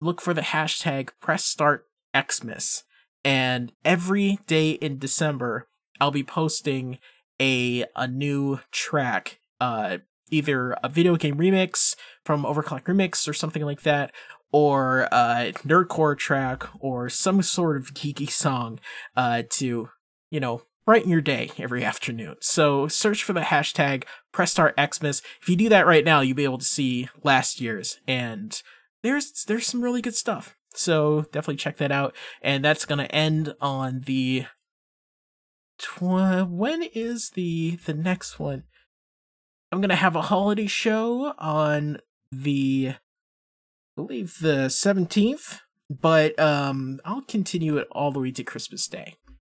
[0.00, 1.84] look for the hashtag Press Start
[2.16, 2.84] Xmas.
[3.22, 5.68] And every day in December,
[6.00, 6.98] I'll be posting
[7.38, 9.98] a a new track, uh,
[10.30, 14.12] either a video game remix from OverClocked ReMix or something like that,
[14.52, 18.80] or a nerdcore track, or some sort of geeky song,
[19.16, 19.90] uh, to
[20.30, 22.36] you know brighten your day every afternoon.
[22.40, 25.22] So search for the hashtag PressStartXmas.
[25.40, 28.60] If you do that right now, you'll be able to see last year's, and
[29.02, 30.56] there's there's some really good stuff.
[30.74, 32.14] So definitely check that out.
[32.42, 34.46] And that's gonna end on the
[35.78, 38.64] tw- when is the the next one?
[39.72, 41.98] I'm gonna have a holiday show on
[42.32, 42.98] the I
[43.96, 49.14] believe the 17th, but um I'll continue it all the way to Christmas Day.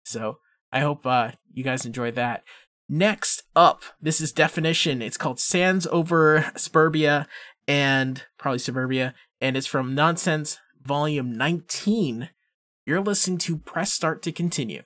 [0.05, 0.39] So
[0.73, 2.45] I hope uh, you guys enjoy that.
[2.89, 5.01] Next up, this is definition.
[5.01, 7.29] It's called Sands over Suburbia
[7.69, 12.31] and probably Suburbia, and it's from Nonsense Volume 19.
[12.85, 14.83] You're listening to Press Start to Continue.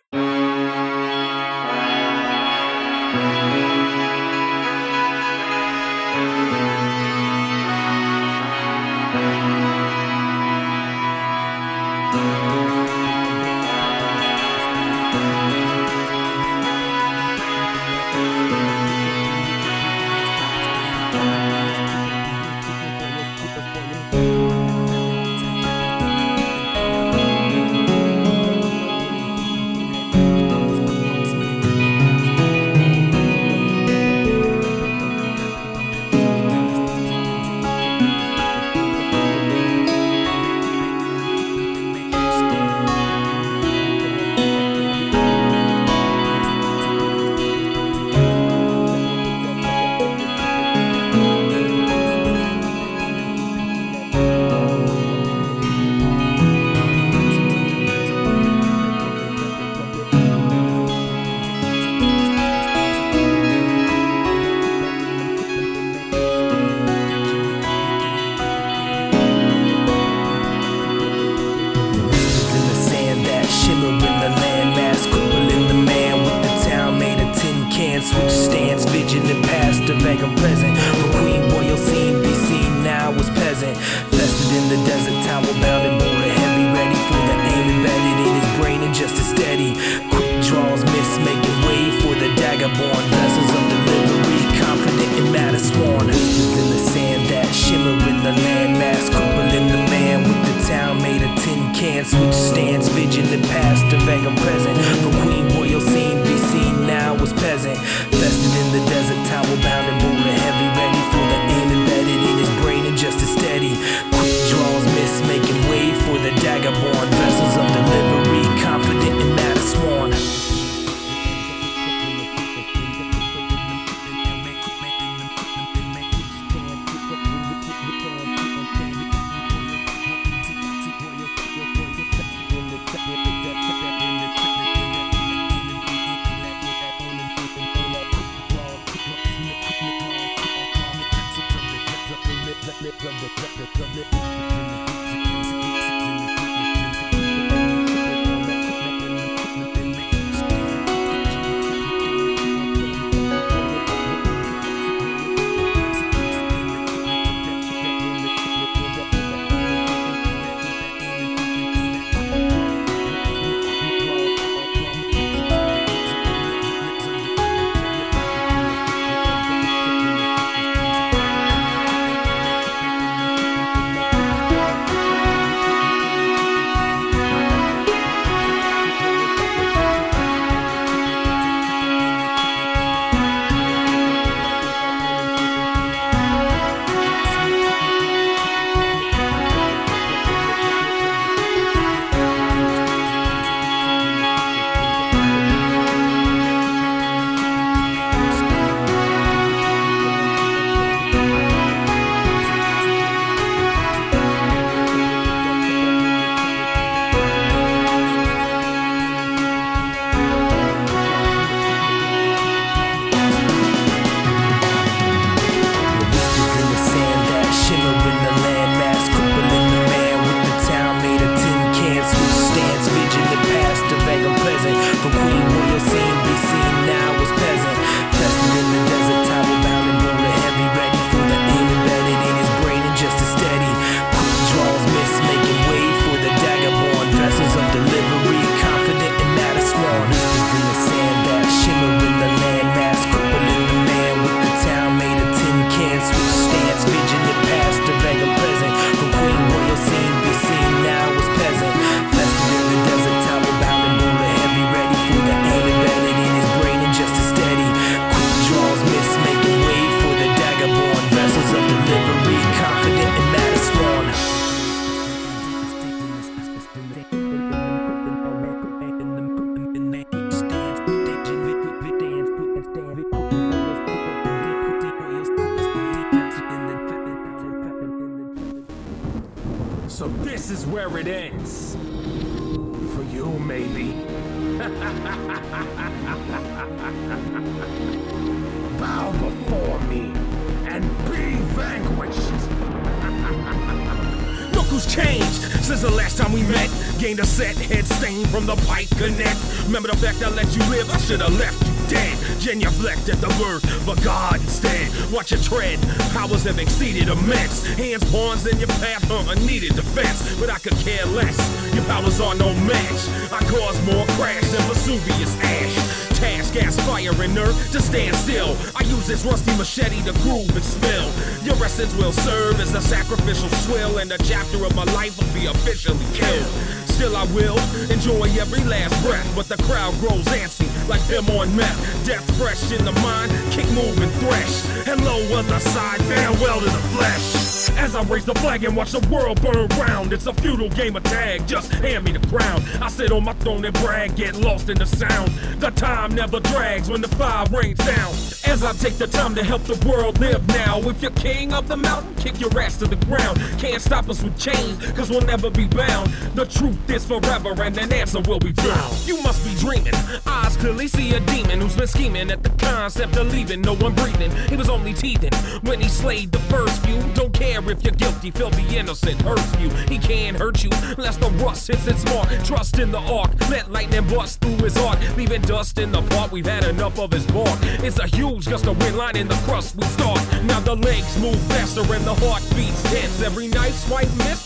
[338.95, 341.47] The world burn round, it's a futile game of tag.
[341.49, 342.63] Just hand me the crown.
[342.81, 345.29] I sit on my throne and brag, get lost in the sound.
[345.61, 348.15] The time never drags when the fire rains down.
[348.55, 350.79] As I take the time to help the world live now.
[350.79, 353.37] If you're king of the mountain, kick your ass to the ground.
[353.59, 356.13] Can't stop us with chains, cause we'll never be bound.
[356.37, 359.09] The truth is forever, and an answer will be found.
[359.09, 359.93] You must be dreaming.
[360.25, 363.61] Eyes clearly see a demon who's been scheming at the concept of leaving.
[363.61, 364.31] No one breathing.
[364.49, 365.33] He was only teething
[365.63, 367.03] when he slayed the first few.
[367.15, 369.69] Don't care if you're guilty, filthy innocent hurts you.
[369.89, 372.29] He can't hurt you unless the rust hits its mark.
[372.45, 376.31] Trust in the ark, let lightning bust through his heart, leaving dust in the park,
[376.31, 377.59] We've had enough of his bark.
[377.83, 379.77] It's a huge gust of wind line in the crust.
[379.77, 380.21] We start.
[380.45, 383.23] Now the legs move faster and the heart beats tense.
[383.23, 384.45] Every night swipe miss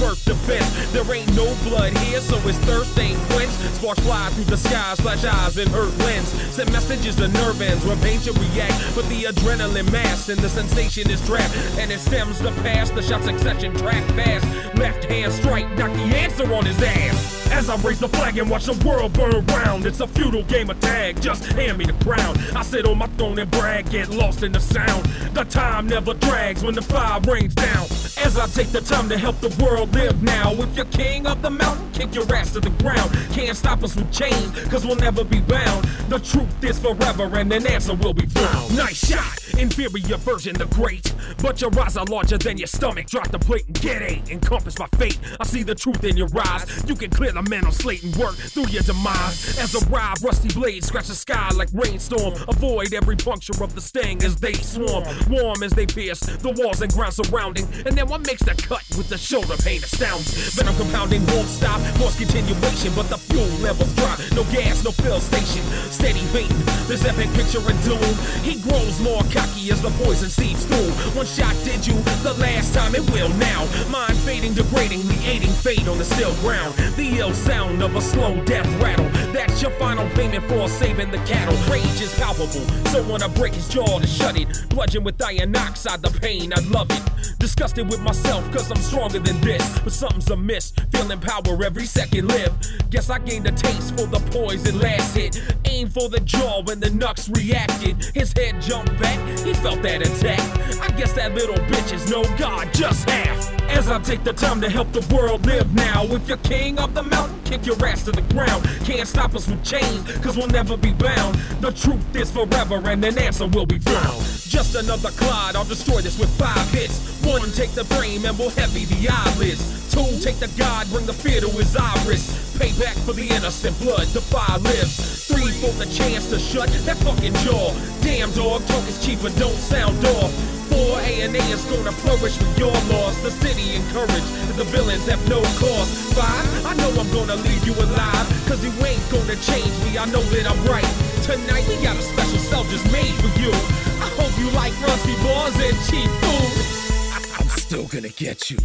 [0.00, 0.92] worth the defense.
[0.92, 3.58] There ain't no blood here, so his thirst ain't quenched.
[3.76, 6.28] Sparks fly through the skies, flash eyes and hurt lens.
[6.54, 10.48] Send messages to nerve ends where pain should react, but the adrenaline mass and the
[10.48, 12.94] sensation is trapped, and it stems the past.
[12.94, 14.46] The shot succession track fast.
[14.76, 17.40] Left hand strike, knock the answer on his ass.
[17.52, 20.70] As I raise the flag and watch the world burn round, it's a futile game
[20.70, 21.20] of tag.
[21.20, 22.38] Just hand me the crown.
[22.54, 25.04] I sit on my throne and brag, get lost in the sound.
[25.34, 27.84] The time never drags when the fire rains down.
[28.22, 30.52] As I take the time to help the world live now.
[30.52, 33.10] If you're king of the mountain, kick your ass to the ground.
[33.32, 35.84] Can't stop us with chains, cause we'll never be bound.
[36.08, 38.76] The truth is forever, and an answer will be found.
[38.76, 41.14] Nice shot, inferior version, the great.
[41.42, 43.06] But your eyes are larger than your stomach.
[43.06, 44.28] Drop the plate and get eight.
[44.28, 45.18] Encompass my fate.
[45.38, 46.84] I see the truth in your eyes.
[46.86, 49.58] You can clear the mental slate and work through your demise.
[49.58, 52.34] As a ride, rusty blade, scratch the sky like rainstorm.
[52.48, 55.04] Avoid every puncture of the sting as they swarm.
[55.30, 57.62] Warm as they pierce the walls and ground surrounding.
[57.86, 60.34] And then one makes the cut with the shoulder pain astounding.
[60.58, 64.18] Venom compounding won't stop, force continuation, but the fuel levels drop.
[64.34, 65.62] No gas, no fill station.
[65.94, 66.58] Steady baiting
[66.90, 68.14] this epic picture of doom.
[68.42, 70.90] He grows more cocky as the poison seeps through.
[71.14, 71.94] One shot did you,
[72.26, 73.62] the last time it will now.
[73.94, 76.74] Mind fading, degrading, the aiding fate on the still ground.
[76.98, 79.06] The ill sound of a slow death rattle.
[79.30, 81.54] That's your final payment for saving the cattle.
[81.70, 84.48] Rage is palpable, so wanna break his jaw to shut it.
[84.70, 87.38] Bludgeon with iron oxide, the pain, I love it.
[87.38, 89.78] Disgusted with myself, cause I'm stronger than this.
[89.80, 92.52] But something's amiss, feeling power every second live.
[92.90, 95.40] Guess I gained a taste for the poison last hit.
[95.66, 98.04] Aim for the jaw when the Nux reacted.
[98.14, 100.40] His head jumped back, he felt that attack.
[100.80, 103.60] I guess that little bitch is no god, just half.
[103.70, 106.04] As I take the time to help the world live now.
[106.04, 108.64] If you're king of the mountain, kick your ass to the ground.
[108.84, 111.36] Can't stop us with chains, cause we'll never be bound.
[111.60, 114.20] The truth is forever, and an answer will be found.
[114.48, 116.98] Just another Clyde, I'll destroy this with five hits.
[117.24, 119.62] One, take the frame and we'll heavy the eyelids.
[119.92, 122.30] Two, take the god, bring the fear to his iris.
[122.58, 125.26] Payback for the innocent blood, the fire lives.
[125.28, 127.72] Three, for the chance to shut that fucking jaw.
[128.02, 130.32] Damn dog, talk is cheap but don't sound off.
[130.68, 133.16] Four, A&A is gonna flourish with your loss.
[133.22, 135.88] The city encouraged, the villains have no cause.
[136.14, 138.26] Five, I know I'm gonna leave you alive.
[138.46, 141.09] Cause you ain't gonna change me, I know that I'm right.
[141.30, 143.50] Tonight we got a special cell just made for you.
[143.52, 147.38] I hope you like rusty bars and cheap food.
[147.40, 148.58] I'm still gonna get you.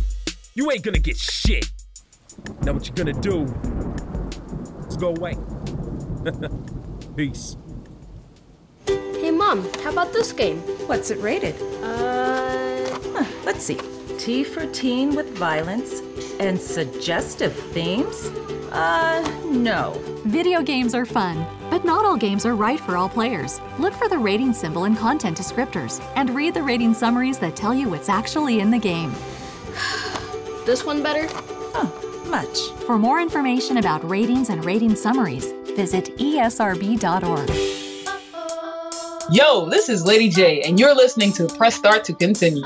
[0.56, 1.70] You ain't gonna get shit.
[2.64, 3.46] Now what you gonna do?
[4.82, 5.36] Let's go away.
[7.16, 7.56] Peace.
[8.88, 10.58] Hey, Mom, how about this game?
[10.88, 11.54] What's it rated?
[11.84, 13.00] Uh.
[13.14, 13.80] Huh, let's see.
[14.18, 16.02] T for teen with violence
[16.40, 18.28] and suggestive themes?
[18.72, 20.02] Uh, no.
[20.26, 23.62] Video games are fun, but not all games are right for all players.
[23.80, 27.74] Look for the rating symbol and content descriptors and read the rating summaries that tell
[27.74, 29.14] you what's actually in the game.
[30.66, 31.28] This one better?
[31.76, 31.88] Huh,
[32.28, 32.72] much.
[32.88, 37.50] For more information about ratings and rating summaries, visit esrb.org.
[39.32, 42.66] Yo, this is Lady J, and you're listening to Press Start to Continue.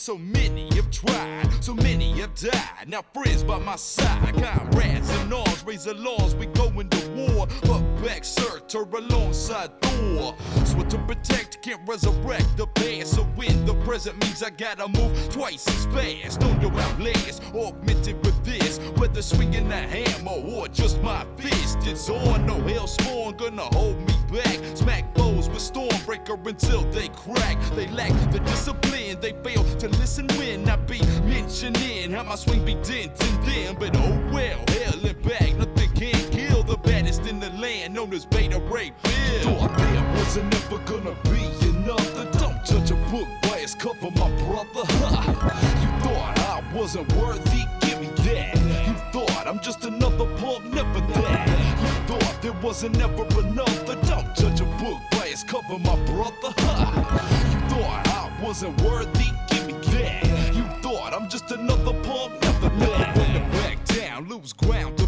[0.00, 2.88] So many have tried, so many have died.
[2.88, 6.34] Now friends by my side, comrades and arms, raise laws.
[6.34, 10.34] We go into war, but back sir searcher alongside Thor.
[10.64, 13.12] So to protect, can't resurrect the past.
[13.12, 16.42] So when the present means I gotta move twice as fast.
[16.44, 18.78] On your outlast, augmented with this.
[18.96, 22.46] Whether swinging the hammer or just my fist, it's on.
[22.46, 24.58] No hell spawn gonna hold me back.
[24.74, 25.29] Smack with
[25.60, 27.58] Stormbreaker until they crack.
[27.76, 32.64] They lack the discipline, they fail to listen when I be mentioning how my swing
[32.64, 33.76] be denting them.
[33.78, 38.14] But oh well, hell and back, nothing can kill the baddest in the land, known
[38.14, 39.58] as Beta Ray Bill.
[39.58, 42.24] Thought there wasn't ever gonna be another.
[42.38, 44.84] Don't judge a book by its cover, my brother.
[45.82, 48.56] You thought I wasn't worthy, give me that.
[48.86, 51.48] You thought I'm just another punk, never that.
[51.48, 53.96] You thought there wasn't ever another.
[54.06, 56.52] Don't judge a book its cover, my brother.
[56.58, 57.26] Ha!
[57.70, 60.54] You thought I wasn't worthy, give me that.
[60.54, 63.16] You thought I'm just another punk, never that.
[63.16, 64.99] Never back down, lose ground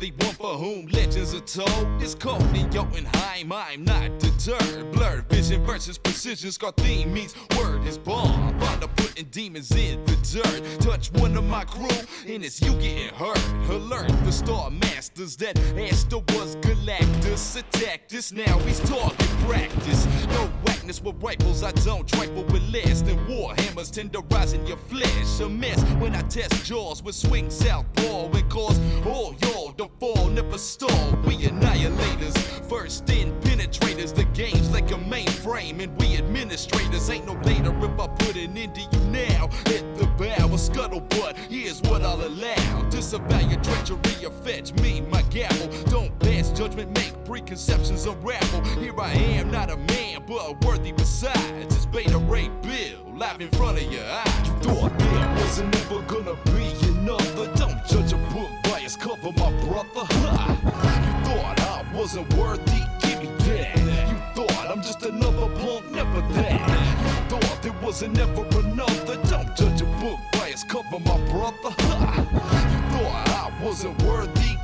[0.00, 2.02] the one for whom legends are told.
[2.02, 4.90] It's Cody Jotunheim, I'm not deterred.
[4.92, 8.58] Blurred vision versus precision, scar theme means word is bomb.
[8.58, 10.80] Find putting demons in the dirt.
[10.80, 11.88] Touch one of my crew,
[12.26, 13.38] and it's you getting hurt.
[13.68, 17.58] Alert the star masters that Asta was Galactus.
[17.58, 20.06] Attacked us, now he's talking practice.
[20.28, 20.50] No
[20.98, 25.40] with rifles, I don't trifle with less than war hammers tenderizing your flesh.
[25.40, 30.28] A mess when I test jaws with swing southpaw and cause all y'all to fall,
[30.28, 31.16] never stall.
[31.24, 32.36] We annihilators,
[32.68, 34.12] first in penetrators.
[34.14, 38.56] The game's like a mainframe, and we administrators ain't no later if I put it
[38.56, 39.48] into you now.
[39.66, 41.36] Hit the bow, a scuttlebutt.
[41.48, 42.88] Here's what I'll allow.
[42.90, 45.68] Disavow your treachery, or fetch me my gavel.
[45.84, 46.19] Don't
[46.60, 48.62] judgment, make preconceptions unravel.
[48.78, 51.40] Here I am, not a man, but a worthy besides.
[51.72, 54.46] Just It's Beta Ray Bill, live in front of your eyes.
[54.46, 57.46] You thought there wasn't ever gonna be another.
[57.56, 60.04] Don't judge a book by its cover, my brother.
[60.04, 60.56] Ha!
[61.06, 63.78] You thought I wasn't worthy, give me that.
[64.10, 66.60] You thought I'm just another punk, never that.
[66.60, 69.16] You thought there wasn't ever another.
[69.30, 71.72] Don't judge a book by its cover, my brother.
[71.88, 72.26] Ha!
[72.70, 74.58] You thought I wasn't worthy,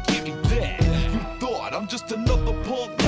[1.96, 3.05] just another punk,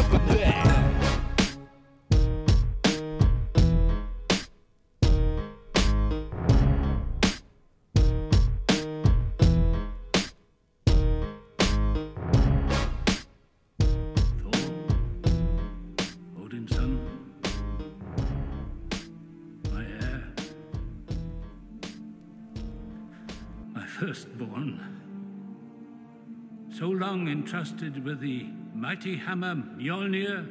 [27.08, 30.46] long entrusted with the mighty hammer Mjolnir,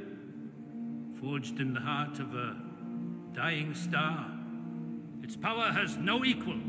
[1.20, 2.58] forged in the heart of a
[3.32, 4.26] dying star.
[5.22, 6.60] Its power has no equal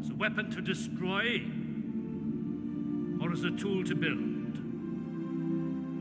[0.00, 1.40] as a weapon to destroy
[3.22, 4.58] or as a tool to build.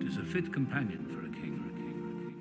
[0.01, 2.33] It is a fit companion for a king.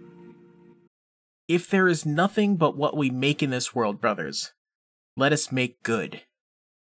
[1.47, 4.55] If there is nothing but what we make in this world, brothers,
[5.15, 6.23] let us make good.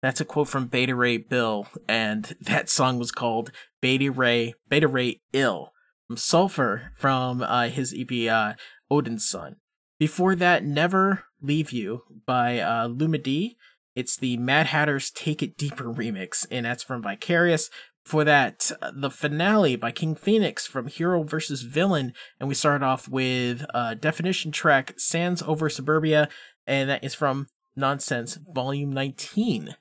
[0.06, 3.50] That's a quote from Beta Ray Bill, and that song was called
[3.80, 5.72] Beta Ray Beta Ray Ill
[6.06, 8.52] from Sulfur from uh, his EP uh,
[8.88, 9.56] Odin's Son.
[9.98, 13.56] Before that, Never Leave You by uh, Luma D.
[13.96, 17.68] It's the Mad Hatter's Take It Deeper remix, and that's from Vicarious.
[18.04, 21.62] For that, the finale by King Phoenix from Hero vs.
[21.62, 26.28] Villain, and we started off with uh, definition track Sands Over Suburbia,
[26.64, 29.74] and that is from Nonsense Volume 19.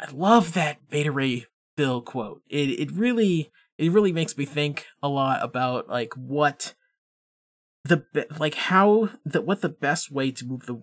[0.00, 1.46] I love that Beta Ray
[1.76, 2.42] Bill quote.
[2.48, 6.74] It it really it really makes me think a lot about like what
[7.84, 8.04] the
[8.38, 10.80] like how the what the best way to move the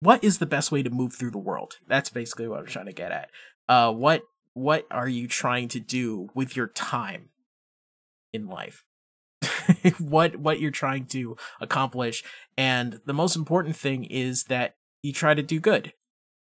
[0.00, 1.78] what is the best way to move through the world?
[1.86, 3.30] That's basically what I'm trying to get at.
[3.68, 4.22] Uh what
[4.52, 7.30] what are you trying to do with your time
[8.32, 8.84] in life?
[9.98, 12.22] what what you're trying to accomplish
[12.56, 15.92] and the most important thing is that you try to do good.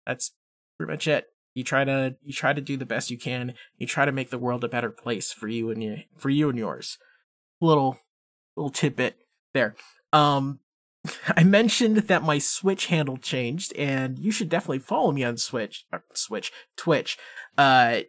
[0.06, 0.32] That's
[0.76, 1.26] pretty much it.
[1.54, 3.54] You try to you try to do the best you can.
[3.78, 6.48] You try to make the world a better place for you and you for you
[6.48, 6.98] and yours.
[7.60, 7.98] Little
[8.56, 9.16] little tidbit
[9.52, 9.74] there.
[10.12, 10.60] Um
[11.36, 15.86] I mentioned that my Switch handle changed, and you should definitely follow me on Switch,
[15.92, 17.18] uh, Switch, Twitch.
[17.56, 18.00] Uh,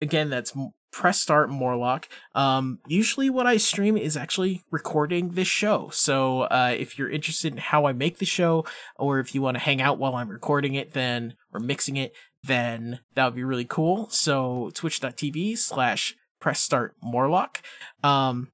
[0.00, 0.56] again, that's
[0.92, 2.08] Press Start Morlock.
[2.34, 5.90] Um, usually, what I stream is actually recording this show.
[5.92, 8.64] So, uh, if you're interested in how I make the show,
[8.96, 12.14] or if you want to hang out while I'm recording it, then or mixing it,
[12.42, 14.08] then that would be really cool.
[14.10, 17.62] So, Twitch.tv slash Press Start Morlock.
[18.02, 18.50] Um,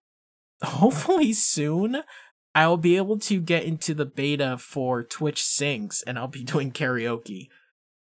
[0.62, 2.02] hopefully soon
[2.54, 6.72] I'll be able to get into the beta for Twitch Sings and I'll be doing
[6.72, 7.48] karaoke.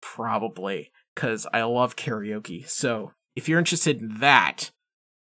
[0.01, 0.91] Probably.
[1.13, 2.67] Because I love karaoke.
[2.67, 4.71] So if you're interested in that,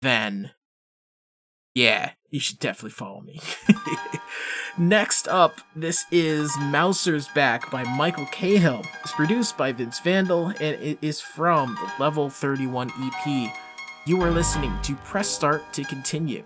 [0.03, 0.53] then
[1.75, 3.41] yeah, you should definitely follow me.
[4.79, 8.83] Next up, this is Mouser's Back by Michael Cahill.
[9.01, 13.51] It's produced by Vince Vandal and it is from the Level 31 EP.
[14.05, 16.45] You are listening to Press Start to continue.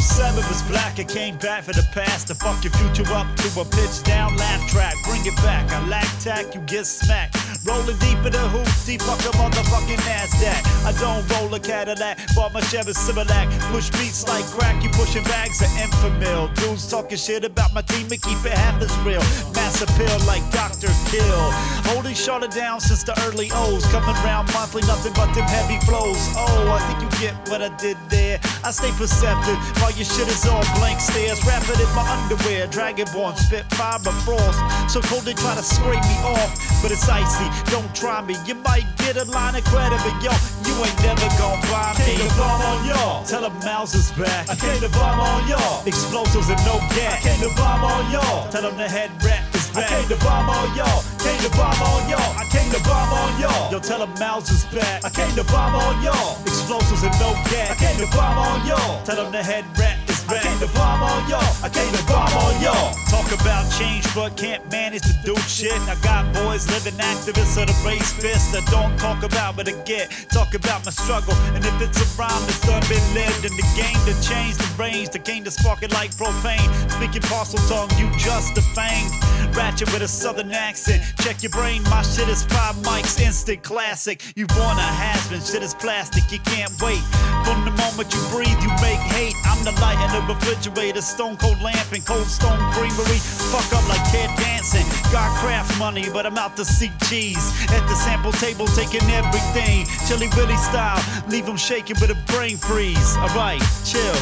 [0.00, 0.98] It's seven was black.
[0.98, 4.34] I came back for the past to fuck your future up to a pitch down
[4.34, 4.94] laugh track.
[5.04, 5.70] Bring it back.
[5.70, 7.36] I lack tack, you get smacked.
[7.66, 10.64] Rolling deep in the hoop, deep fuck a motherfucking Nasdaq.
[10.88, 13.52] I don't roll a Cadillac, bought my Chevy Similac.
[13.70, 16.48] Push beats like crack, you pushing bags of Enfamil.
[16.54, 19.20] Dudes talking shit about my team and keep it half as real.
[19.52, 20.88] Mass appeal like Dr.
[21.12, 21.44] Kill.
[21.92, 23.84] Holding shorter down since the early O's.
[23.92, 26.24] Coming round monthly, nothing but them heavy flows.
[26.40, 28.40] Oh, I think you get what I did there.
[28.64, 29.60] I stay perceptive
[29.96, 31.40] your shit is all blank stares.
[31.46, 34.58] Rapping in my underwear, dragonborn spit fire of frost.
[34.92, 36.50] So cold they try to scrape me off,
[36.82, 37.48] but it's icy.
[37.70, 40.32] Don't try me, you might get a line of credit, but yo,
[40.66, 42.16] you ain't never gon' buy me.
[42.16, 44.48] Came to bomb on y'all, tell them Mouse is back.
[44.48, 47.18] I came to bomb on y'all, explosives and no gas.
[47.18, 49.49] I came to bomb on y'all, tell them the head back.
[49.74, 52.32] I came to bomb on y'all, came to bomb on y'all.
[52.36, 55.04] I came to bomb on y'all, yo, tell them Mouse is back.
[55.04, 57.70] I came to bomb on y'all, explosives and no gas.
[57.70, 59.99] I came to bomb on y'all, tell them the head is
[60.30, 60.44] back.
[60.44, 62.94] I came to bomb on y'all, I came to bomb on y'all.
[63.10, 65.74] Talk about change, but can't manage to do shit.
[65.90, 69.72] I got boys living activists of the race fist that don't talk about, but I
[69.82, 70.10] get.
[70.30, 73.66] Talk about my struggle, and if it's a rhyme that's done been lived in the
[73.74, 76.70] game to change the range, the game to spark it like propane.
[76.92, 79.10] Speaking parcel tongue, you just a fang.
[79.54, 81.02] Ratchet with a southern accent.
[81.18, 84.22] Check your brain, my shit is five mics, instant classic.
[84.36, 87.02] You born a has-been, shit is plastic, you can't wait.
[87.44, 89.34] From the moment you breathe, you make hate.
[89.44, 93.18] I'm the light in the refrigerator, stone cold lamp and cold stone creamery.
[93.52, 94.86] Fuck up like kid dancing.
[95.12, 97.52] Got craft money, but I'm out to seek cheese.
[97.70, 99.86] At the sample table, taking everything.
[100.08, 103.16] Chilly Willy style, leave them shaking with a brain freeze.
[103.16, 104.16] Alright, chill.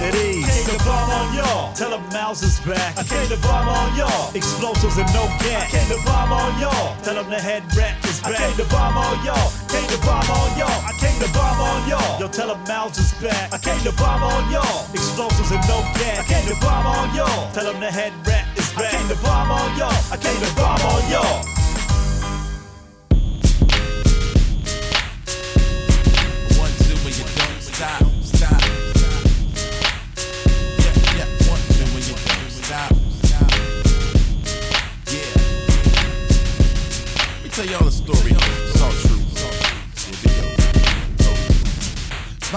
[0.00, 0.48] At ease.
[0.48, 1.72] I came to bomb on y'all.
[1.74, 2.96] Tell them Mouse is back.
[2.96, 4.34] I came to bomb on y'all.
[4.34, 5.68] Explosives and no gas.
[5.68, 6.96] I came to bomb on y'all.
[7.02, 8.40] Tell them the head rat is back.
[8.40, 9.52] I came to bomb on y'all.
[9.90, 10.84] Came to bomb on y'all.
[10.86, 12.20] I came to bomb on y'all.
[12.20, 13.52] Yo, tell them Mouse is back.
[13.52, 14.86] I came to bomb on y'all.
[14.94, 16.20] Explosives and no gas.
[16.20, 17.50] I came to bomb on y'all.
[17.50, 18.94] Tell them the head rat is back.
[18.94, 19.90] I came to bomb on y'all.
[20.12, 21.59] I came to bomb on y'all.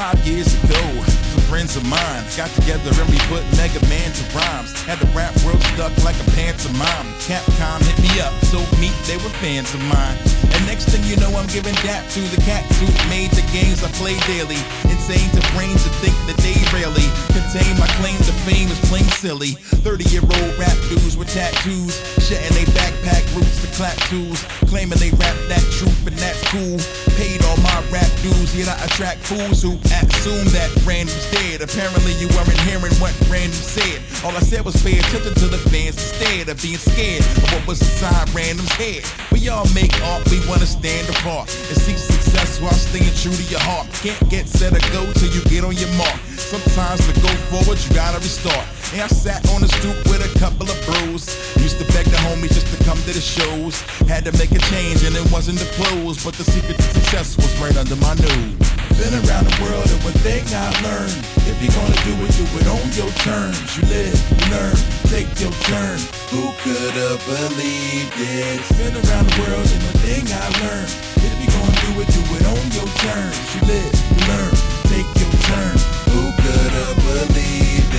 [0.04, 0.84] Five years ago,
[1.32, 4.74] some friends of mine got together and we put Mega Man to rhymes.
[4.84, 7.08] Had the rap world stuck like a pantomime.
[7.24, 10.43] Capcom hit me up, so meet they were fans of mine.
[10.66, 13.90] Next thing you know, I'm giving dap to the cat who made the games I
[14.00, 14.60] play daily.
[14.90, 19.06] Insane to brains to think that they rarely contain my claim to fame is plain
[19.20, 19.60] silly.
[19.86, 24.98] 30 year old rap dudes with tattoos, shedding they backpack roots to clap tools, claiming
[24.98, 26.80] they rap that truth and that's cool.
[27.20, 29.78] Paid all my rap dues, yet I attract fools who
[30.24, 31.62] assume that random's dead.
[31.62, 34.00] Apparently you weren't hearing what random said.
[34.24, 37.68] All I said was pay attention to the fans instead of being scared of what
[37.68, 39.04] was inside random's head.
[39.32, 43.46] We all make art, we wanna stand apart and seek success while staying true to
[43.50, 43.90] your heart.
[44.06, 46.14] Can't get set or go till you get on your mark.
[46.38, 48.62] Sometimes to go forward, you gotta restart.
[48.94, 51.26] And I sat on the stoop with a couple of bros.
[51.58, 53.82] Used to beg the homies just to come to the shows.
[54.06, 57.36] Had to make a change and it wasn't the clothes, but the secret to success
[57.36, 58.83] was right under my nose.
[58.98, 61.18] Been around the world and one thing I learned.
[61.50, 63.58] If you're gonna do it, do it on your terms.
[63.76, 64.78] You live, you learn,
[65.10, 65.98] take your turn.
[66.30, 68.62] Who could have believed it?
[68.78, 70.94] Been around the world and one thing I learned.
[71.26, 73.38] If you're gonna do it, do it on your terms.
[73.56, 74.54] You live, you learn,
[74.94, 75.76] take your turn.
[76.14, 77.04] Who could have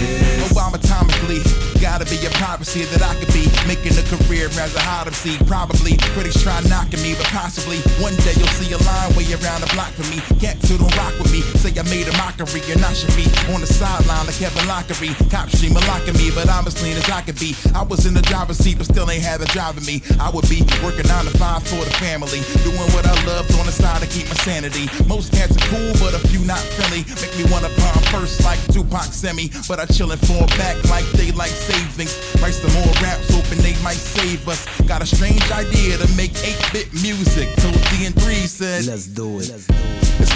[0.05, 0.45] it?
[0.53, 1.41] Obama atomically.
[1.81, 5.37] Gotta be a prophecy that I could be making a career as a Odyssey.
[5.45, 9.61] Probably critics try knocking me, but possibly one day you'll see a line way around
[9.61, 10.25] the block for me.
[10.41, 13.29] Cats who don't rock with me say I made a mockery, and I should be
[13.53, 15.13] on the sideline like Kevin Lockery.
[15.29, 17.53] Cops stream locking me, but I'm as clean as I could be.
[17.75, 20.01] I was in the driver's seat, but still ain't had a driving me.
[20.17, 23.67] I would be working nine to five for the family, doing what I loved on
[23.67, 24.89] the side to keep my sanity.
[25.05, 27.05] Most cats are cool, but a few not friendly.
[27.21, 31.05] Make me wanna palm first like Tupac semi, but I chill and fall back like
[31.13, 32.19] daylight savings.
[32.43, 34.67] Write some more raps, hoping they might save us.
[34.83, 37.55] Got a strange idea to make 8-bit music.
[37.57, 39.51] Told D&3 said, Let's do it.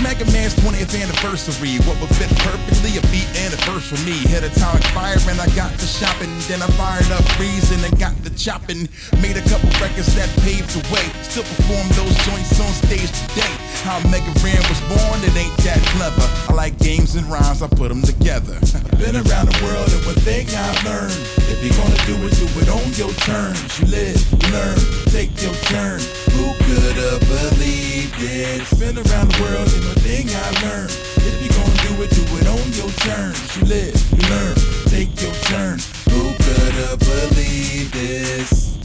[0.02, 1.78] Mega Man's 20th anniversary.
[1.82, 4.14] What would fit perfectly a beat and a verse for me.
[4.30, 6.30] Hit atomic fire and I got the shopping.
[6.46, 8.88] Then I fired up reason and got the chopping.
[9.18, 11.02] Made a couple records that paved the way.
[11.26, 13.54] Still perform those joints on stage today.
[13.82, 16.26] How Mega Ran was born, it ain't that clever.
[16.46, 18.54] I like games and rhymes, I put them together.
[19.02, 21.14] Been around the world and one thing I learned.
[21.50, 23.58] If you're gonna do it, do it on your terms.
[23.80, 24.78] You live, you learn,
[25.10, 25.98] take your turn.
[26.34, 28.62] Who could have believed it?
[28.78, 30.90] Been around the world one thing I learned.
[31.16, 33.56] If you're gonna do it, do it on your terms.
[33.56, 34.54] You live, you learn,
[34.86, 35.78] take your turn.
[36.10, 38.77] Who could have believed this?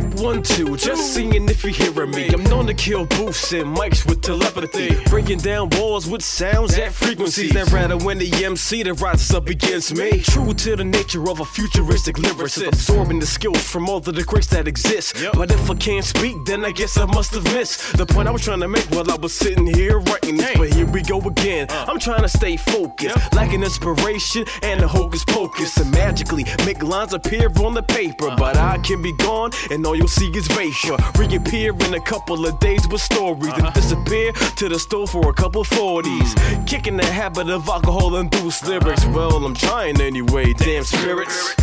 [0.00, 2.28] Check one, two, just seeing if you're hearing me.
[2.28, 5.02] I'm known to kill booths and mics with telepathy.
[5.10, 9.48] Breaking down walls with sounds at frequencies that rattle when the MC that rises up
[9.48, 10.20] against me.
[10.20, 14.46] True to the nature of a futuristic lyricist, absorbing the skills from all the greats
[14.48, 15.16] that exist.
[15.34, 18.30] But if I can't speak, then I guess I must have missed the point I
[18.30, 20.56] was trying to make while I was sitting here writing this.
[20.56, 21.66] But here we go again.
[21.68, 21.86] Uh.
[21.88, 27.12] I'm trying to stay focused, lacking inspiration and the hocus pocus, and magically make lines
[27.12, 28.30] appear on the paper.
[28.30, 28.36] Uh.
[28.36, 30.96] But I can be gone, and all you'll see is vapor.
[31.18, 35.32] Reappear in a couple of days with stories, and disappear to the store for a
[35.32, 36.64] couple 40s.
[36.64, 39.04] Kicking the habit of alcohol induced lyrics.
[39.06, 41.56] Well, I'm trying anyway, damn spirits.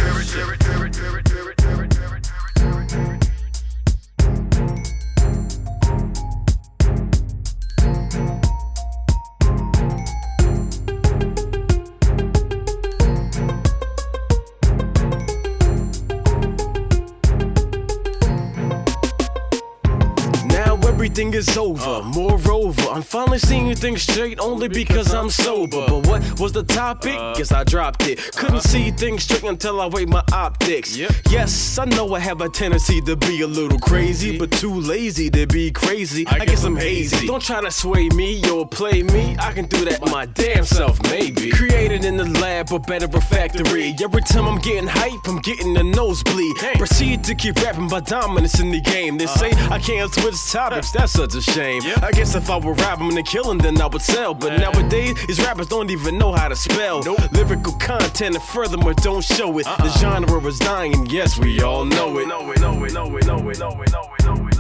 [21.18, 22.04] Everything is over.
[22.04, 25.84] Moreover, I'm finally seeing things straight only because I'm sober.
[25.88, 27.16] But what was the topic?
[27.18, 27.34] Uh.
[27.34, 28.20] Guess I dropped it.
[28.34, 28.60] Couldn't uh-huh.
[28.60, 30.96] see things straight until I weighed my optics.
[30.96, 35.30] Yes, I know I have a tendency to be a little crazy, but too lazy
[35.32, 36.28] to be crazy.
[36.28, 37.26] I guess I'm hazy.
[37.26, 39.36] Don't try to sway me or play me.
[39.40, 41.50] I can do that my damn self, maybe.
[41.50, 43.96] Created in the lab, but better a factory.
[44.04, 46.58] Every time I'm getting hype, I'm getting a nosebleed.
[46.76, 49.18] Proceed to keep rapping my dominance in the game.
[49.18, 49.76] They say uh-huh.
[49.76, 51.82] I can't switch topics, that's such a shame.
[52.02, 54.34] I guess if I were rapping and killing, then I would sell.
[54.34, 57.00] But nowadays, these rappers don't even know how to spell.
[57.32, 59.64] Lyrical content, and furthermore, don't show it.
[59.64, 59.98] The uh-uh.
[59.98, 62.28] genre is dying, yes, we all know it.
[62.28, 64.48] Know it, know it, know it, know it, know it, know it, know it, know
[64.48, 64.57] it.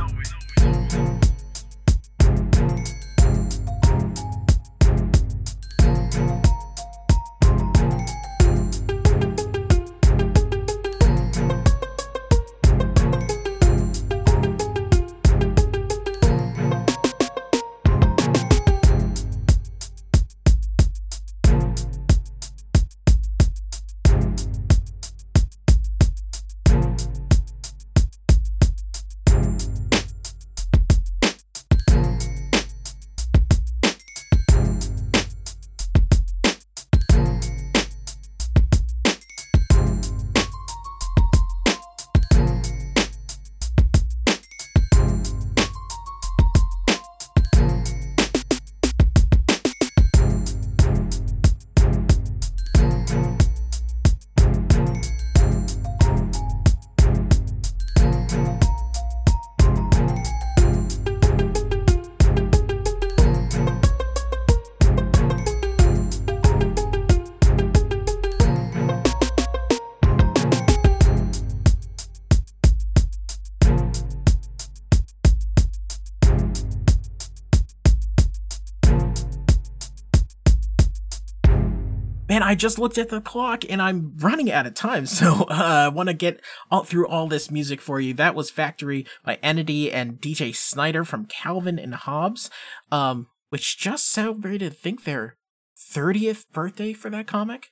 [82.47, 85.05] I just looked at the clock and I'm running out of time.
[85.17, 88.13] So, uh, I want to get all through all this music for you.
[88.13, 92.51] That was Factory by Entity and DJ Snyder from Calvin and Hobbes,
[92.91, 95.35] um, which just celebrated, I think, their
[95.75, 97.71] 30th birthday for that comic.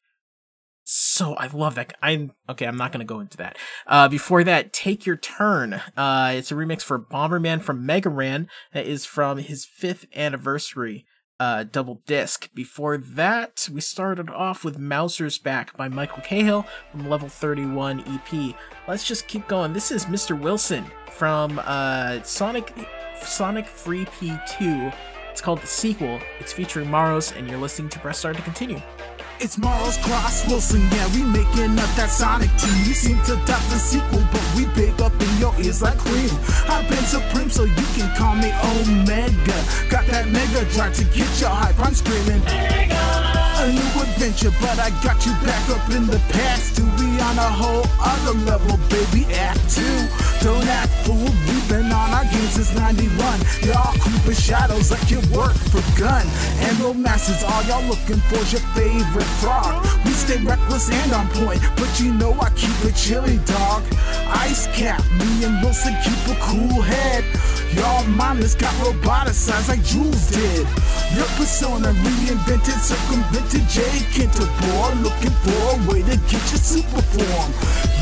[0.83, 1.95] So I love that.
[2.01, 2.65] I'm okay.
[2.65, 3.57] I'm not to go into that.
[3.85, 5.81] Uh, before that, take your turn.
[5.95, 8.49] Uh, it's a remix for Bomberman from Mega Ran.
[8.73, 11.05] That is from his fifth anniversary
[11.39, 12.49] uh, double disc.
[12.53, 18.55] Before that, we started off with Mouser's Back by Michael Cahill from Level 31 EP.
[18.87, 19.73] Let's just keep going.
[19.73, 20.39] This is Mr.
[20.39, 22.73] Wilson from uh, Sonic
[23.21, 24.93] Sonic Free P2.
[25.35, 26.21] It's called The Sequel.
[26.39, 28.81] It's featuring Maros, and you're listening to Press Start to continue.
[29.41, 32.71] It's Morrow's Cross Wilson, yeah, we making up that Sonic team.
[32.87, 36.31] You seem to doubt the sequel, but we big up in your ears like cream.
[36.71, 38.47] I've been supreme, so you can call me
[38.79, 39.59] Omega.
[39.91, 42.39] Got that mega drive to get your hype, I'm screaming.
[42.47, 46.79] A new adventure, but I got you back up in the past.
[46.79, 49.27] To be on a whole other level, baby.
[49.35, 49.83] Act two,
[50.39, 51.27] don't act fool.
[52.15, 53.11] Our game since 91.
[53.67, 56.25] Y'all creeping shadows like you work for gun.
[56.63, 59.83] And romances, all y'all looking for your favorite frog.
[60.05, 63.83] We stay reckless and on point, but you know I keep it chilly, dog.
[64.47, 67.25] Ice cap, me and Wilson keep a cool head.
[67.75, 70.65] Y'all mindless got roboticized like Jules did.
[71.19, 73.81] Your persona reinvented, circumvented J.
[74.15, 77.51] Kinterbore, looking for a way to get your super form.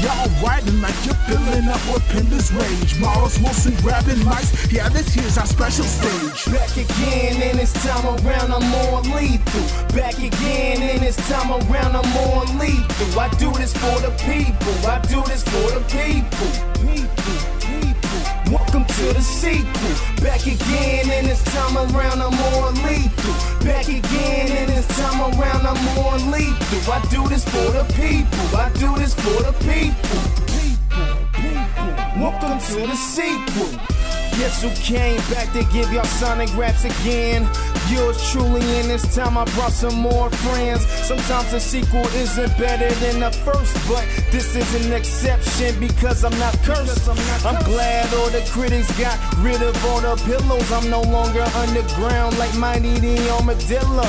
[0.03, 2.99] Y'all riding like you're filling up with Pender's rage.
[2.99, 3.73] Morris Wilson
[4.03, 4.23] grabbing
[4.71, 6.53] yeah, this here's our special stage.
[6.53, 9.95] Back again, and this time around I'm more lethal.
[9.95, 13.19] Back again, and this time around I'm more lethal.
[13.19, 14.73] I do this for the people.
[14.87, 16.51] I do this for the people.
[16.81, 18.51] People, people.
[18.51, 20.23] Welcome to the sequel.
[20.23, 23.33] Back again, and this time around I'm more lethal.
[23.65, 26.91] Back again, and this time around I'm more lethal.
[26.91, 28.57] I do this for the people.
[28.57, 30.23] I do this for the people.
[30.49, 31.93] People, people.
[32.19, 33.92] Welcome to the sequel.
[34.39, 37.47] Guess who came back to give y'all Sonic raps again?
[37.89, 40.85] Yours truly, and this time I brought some more friends.
[40.85, 46.37] Sometimes the sequel isn't better than the first, but this is an exception because I'm
[46.39, 47.07] not cursed.
[47.45, 50.71] I'm glad all the critics got rid of all the pillows.
[50.71, 54.03] I'm no longer underground like Mighty the Armadillo.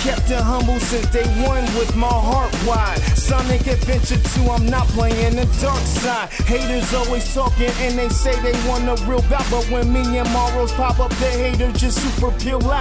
[0.00, 2.98] Kept it humble since day one with my heart wide.
[3.16, 6.30] Sonic Adventure 2, I'm not playing the dark side.
[6.48, 10.28] Haters always talking and they say they want a real bout, but when me and
[10.32, 12.79] Morrows pop up, the haters just super peel out.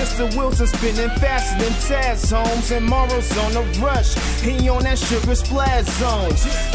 [0.00, 0.34] Mr.
[0.36, 4.14] Wilson spinning faster than Taz Holmes, and Morrow's on the rush.
[4.40, 6.30] He on that sugar splash zone.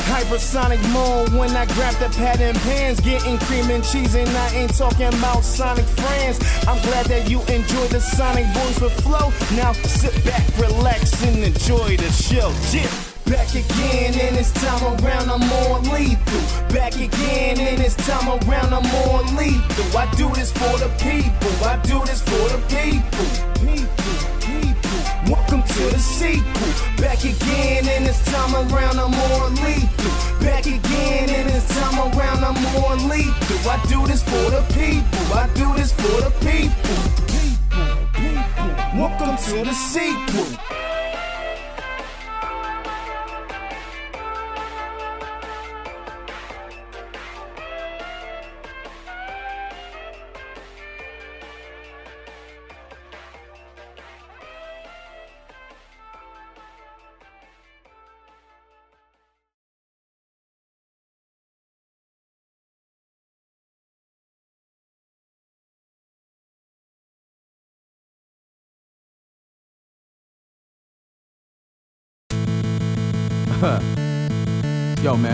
[0.10, 4.56] Hypersonic mode when I grab the pad and pans, getting cream and cheese, and I
[4.56, 6.40] ain't talking about Sonic friends.
[6.68, 9.32] I'm glad that you enjoy the Sonic Boys with flow.
[9.56, 12.54] Now sit back, relax, and enjoy the show.
[12.72, 13.15] Yeah.
[13.26, 16.68] Back again, and this time around I'm more lethal.
[16.70, 19.98] Back again, and this time around I'm more lethal.
[19.98, 21.50] I do this for the people.
[21.66, 23.26] I do this for the people.
[23.66, 24.14] People,
[24.46, 25.34] people.
[25.34, 26.70] Welcome to the sequel.
[27.02, 30.46] Back again, and this time around I'm more lethal.
[30.46, 33.72] Back again, and this time around I'm more lethal.
[33.72, 35.34] I do this for the people.
[35.34, 36.94] I do this for the people.
[37.34, 39.00] People, people.
[39.02, 40.95] Welcome to the sequel.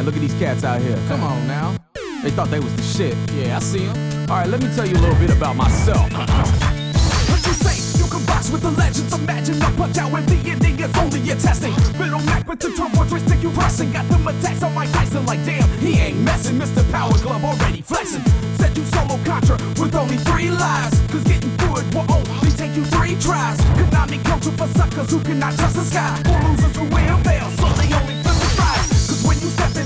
[0.02, 0.98] Man, look at these cats out here.
[1.08, 1.76] Come on now.
[2.24, 3.16] They thought they was the shit.
[3.34, 4.30] Yeah, I see them.
[4.30, 6.12] All right, let me tell you a little bit about myself.
[6.12, 7.78] What you say?
[7.98, 9.14] You can box with the legends.
[9.14, 11.74] Imagine a punch out when the ending is only a testing.
[12.00, 13.92] Middle Mac with the turbo stick you pressing.
[13.92, 16.58] Got them attacks on Mike Tyson like damn, he ain't messing.
[16.58, 16.84] Mr.
[16.92, 18.24] Power Glove already flexing.
[18.58, 21.00] Said you solo Contra with only three lives.
[21.12, 23.58] Cause getting it will only take you three tries.
[23.78, 26.22] Konami culture for suckers who cannot trust the sky.
[26.26, 28.11] For losers who will fail, so they only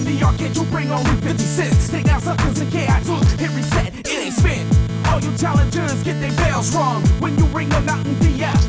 [0.06, 1.90] the arcade, you bring only 50 cents.
[1.90, 4.65] Take out suckers and KI2, hit reset, it ain't spin.
[5.10, 8.61] All you challengers get their bells wrong when you ring them out in the DF.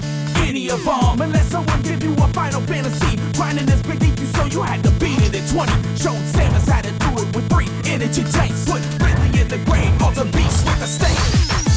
[0.48, 3.20] Any of them, unless someone give you a final fantasy.
[3.36, 5.72] Grinding is beneath you, so you had to beat it at 20.
[6.00, 8.64] Showed Samus how to do it with three energy tanks.
[8.64, 11.20] Put Ridley in the grave, all the beast with a stake.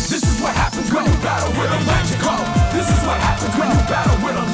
[0.07, 2.39] This is what happens when you battle with a magical.
[2.71, 4.49] This is what happens when you battle with a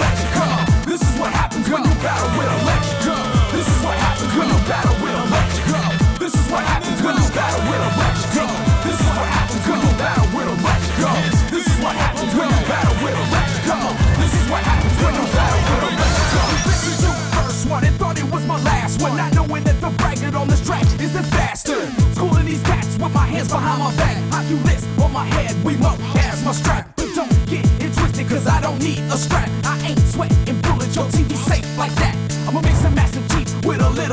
[4.35, 5.81] when you battle with a let you go.
[6.19, 8.45] This is what happens when you battle with a let you go.
[8.83, 11.11] This is what happens when you battle with a let you go.
[11.55, 13.79] This is what happens when you battle with a let you go.
[14.19, 16.43] This is what happens when you battle with a let you go.
[16.67, 16.97] This is
[17.35, 20.47] first one and thought it was my last one, not knowing that the braggart on
[20.47, 21.79] this track is the disaster.
[22.11, 25.77] Schooling these cats with my hands behind my back, hockey list on my head, we
[25.77, 25.95] mow
[26.27, 26.91] as my strap.
[26.95, 29.47] But don't get it twisted, cause I don't need a strap.
[29.63, 30.64] I ain't sweating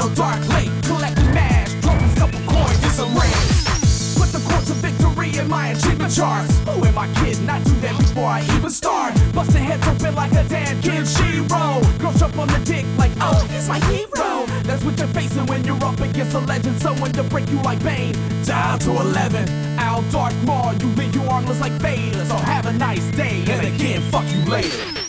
[0.03, 0.71] little dark lake.
[0.85, 4.19] Collecting mash, trophies, couple coins, and some rings.
[4.19, 6.59] Put the course of victory in my achievement charts.
[6.61, 7.49] Who am I kidding?
[7.49, 9.15] I do that before I even start.
[9.33, 11.81] Busting heads open like a damn kid Shiro.
[11.99, 14.47] Girls jump on the dick like, oh, he's my hero.
[14.65, 16.81] That's what you're facing when you're up against a legend.
[16.81, 18.17] Someone to break you like Bane.
[18.45, 19.49] Dial to 11.
[19.79, 22.25] Al Dark Maul, you leave you armless like Vader.
[22.25, 23.45] So have a nice day.
[23.49, 25.02] And again, fuck you later.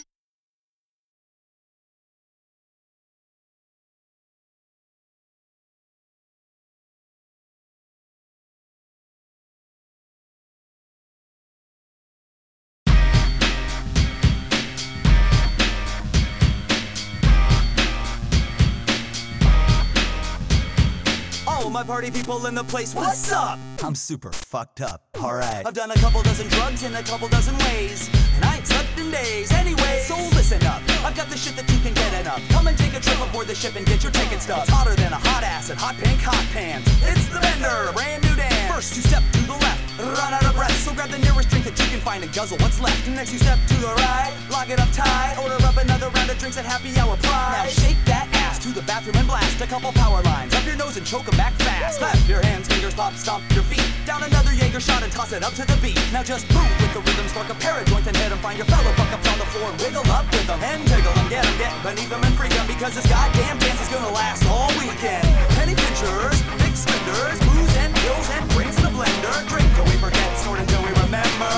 [21.83, 23.59] My party people in the place, what's up?
[23.83, 25.03] I'm super fucked up.
[25.17, 25.65] Alright.
[25.65, 28.09] I've done a couple dozen drugs in a couple dozen ways.
[28.35, 30.03] And I ain't slept in days anyway.
[30.05, 32.41] So listen up, I've got the shit that you can get enough.
[32.49, 34.63] Come and take a trip aboard the ship and get your ticket stuff.
[34.63, 36.87] It's hotter than a hot acid, hot pink, hot pants.
[37.03, 38.71] It's the vendor, a brand new dance.
[38.71, 40.75] First you step to the left, run out of breath.
[40.83, 43.07] So grab the nearest drink that you can find and guzzle what's left.
[43.07, 45.35] Next you step to the right, lock it up tight.
[45.41, 47.59] Order up another round of drinks at happy hour price.
[47.59, 48.32] Now shake that ass
[48.63, 51.35] to the bathroom and blast a couple power lines up your nose and choke 'em
[51.35, 51.99] back fast.
[51.99, 53.83] Clap your hands, fingers pop, stomp your feet.
[54.05, 55.99] Down another Jaeger shot and toss it up to the beat.
[56.13, 58.39] Now just move with the rhythm, spark a pair of joints and hit 'em.
[58.39, 61.27] Find your fellow fuck ups on the floor, wiggle up with 'em and jiggle 'em.
[61.27, 64.45] Get 'em, get beneath 'em and freak 'em because this goddamn dance is gonna last
[64.47, 65.27] all weekend.
[65.59, 69.35] Penny pinchers, big spenders, booze and pills and drinks in a blender.
[69.51, 71.51] Drink till we forget, snort until we remember.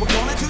[0.00, 0.49] We're going to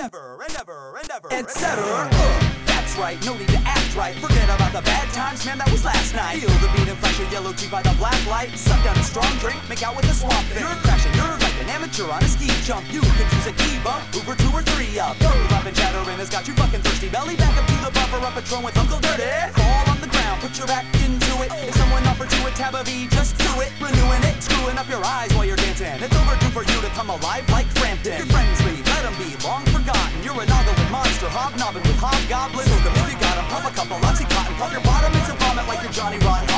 [0.00, 1.76] Etc.
[1.76, 4.16] Oh, that's right, no need to act right.
[4.16, 6.40] Forget about the bad times, man, that was last night.
[6.40, 8.48] Feel the beat and flash your yellow teeth by the black light.
[8.56, 10.64] Suck down a strong drink, make out with a swamp thing.
[10.64, 12.88] You're crashing, you're like an amateur on a ski jump.
[12.88, 15.20] You could use a key bump, Uber two or three up.
[15.20, 17.12] Move up and chattering has got you fucking thirsty.
[17.12, 19.28] Belly back up to the buffer, up a Patron with Uncle Dirty.
[19.52, 21.52] Fall on the ground, put your back into it.
[21.68, 23.68] If someone offered you a tab of E, just do it.
[23.76, 25.92] Renewing it, screwing up your eyes while you're dancing.
[26.00, 28.16] It's overdue for you to come alive like Frampton.
[28.16, 30.22] Your friends leave, be long forgotten.
[30.22, 32.70] You're a noggling monster, hobnobbing with hobgoblins.
[32.84, 35.82] 'em if you got 'em, pop a couple Oxycontin, pop your bottom some vomit like
[35.82, 36.49] you're Johnny Rotten.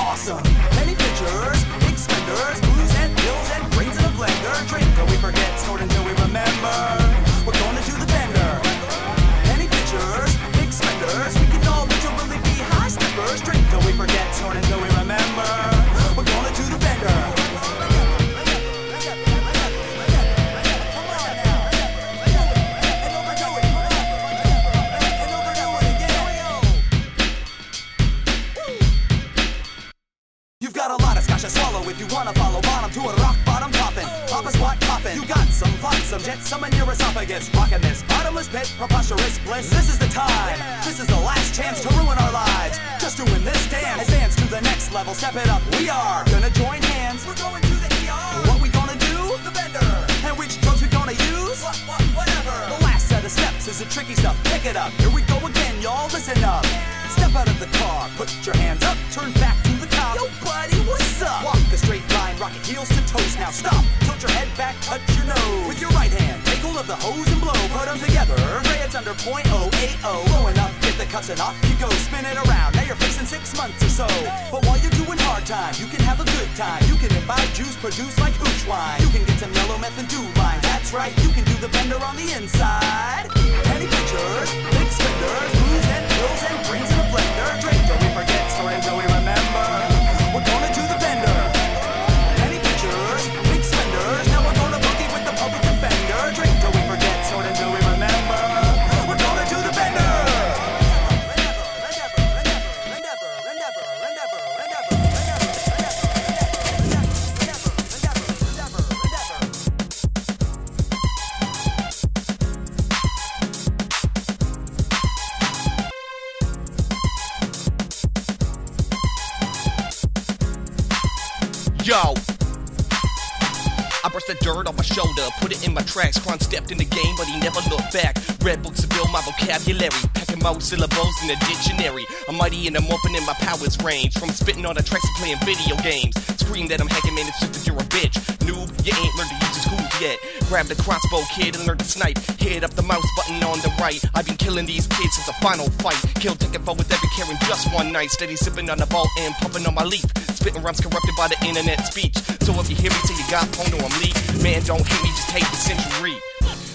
[126.19, 128.17] Quan stepped in the game, but he never looked back.
[128.43, 132.07] Read books to build my vocabulary, packing more syllables in a dictionary.
[132.29, 134.19] I'm mighty and I'm morphing in my powers range.
[134.19, 136.15] From spitting on the tracks to playing video games.
[136.41, 138.17] Scream that I'm hacking, man, it's just that you're a bitch.
[138.45, 140.19] Noob, you ain't learned to use the tools yet.
[140.49, 142.19] Grab the crossbow, kid, and learn to snipe.
[142.39, 144.03] Hit up the mouse button on the right.
[144.15, 146.01] I've been killing these kids since the final fight.
[146.17, 148.11] Kill, taking foe with every care in just one night.
[148.11, 150.05] Steady sipping on the ball and pumping on my leaf.
[150.35, 152.17] Spitting rhymes corrupted by the internet speech.
[152.43, 154.32] So if you hear me say you got Pono, I'm leak.
[154.43, 156.15] Man, don't hate me, just hate the century.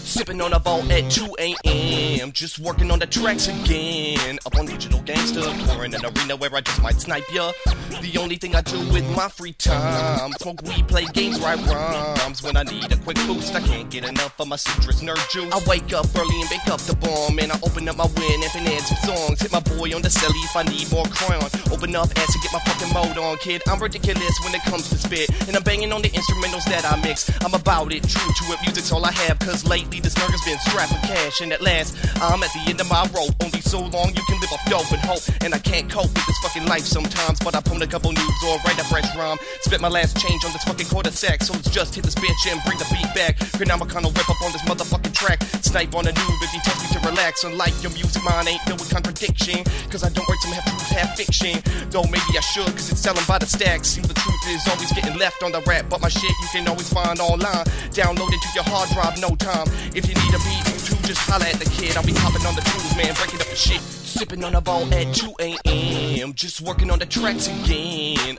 [0.08, 2.32] Sipping on a vault at 2 a.m.
[2.32, 4.40] Just working on the tracks again.
[4.46, 7.52] Up on Digital Gangster, touring an arena where I just might snipe ya.
[8.02, 10.32] The only thing I do with my free time.
[10.40, 12.44] Smoke weed, play games, write rhymes.
[12.44, 15.52] When I need a quick boost, I can't get enough of my citrus nerd juice.
[15.52, 17.40] I wake up early and bake up the bomb.
[17.40, 19.42] And I open up my Winamp and add some songs.
[19.42, 21.50] Hit my boy on the celly if I need more crown.
[21.72, 23.62] Open up ass and get my fucking mode on, kid.
[23.68, 25.30] I'm ridiculous when it comes to spit.
[25.48, 27.30] And I'm banging on the instrumentals that I mix.
[27.44, 28.60] I'm about it, true to it.
[28.62, 31.42] Music's all I have, cause lately this nerd has been strapped cash.
[31.42, 33.34] And at last, I'm at the end of my rope.
[33.42, 35.24] Only so long you can live off dope and hope.
[35.42, 37.40] And I can't cope with this fucking life sometimes.
[37.40, 39.38] But I pwn couple noobs or write a fresh rhyme.
[39.62, 41.42] Spit my last change on this fucking quarter sack.
[41.44, 43.40] So let's just hit this bitch and bring the beat back.
[43.58, 45.42] Will rip up on this motherfucking track.
[45.64, 47.44] Snipe on a noob if he tells me to relax.
[47.44, 49.64] Unlike your music, mine ain't filled with contradiction.
[49.90, 51.60] Cause I don't write some half truth, half fiction.
[51.90, 53.90] Though maybe I should, cause it's selling by the stacks.
[53.90, 55.86] See, the truth is always getting left on the rap.
[55.90, 57.66] But my shit you can always find online.
[57.92, 59.68] Download it to your hard drive, no time.
[59.96, 61.98] If you need a beat, you too, just holla at the kid.
[61.98, 63.82] I'll be hopping on the tools, man, breaking up the shit.
[63.82, 66.34] Sipping on a ball at 2 a.m.
[66.34, 67.77] Just working on the tracks again.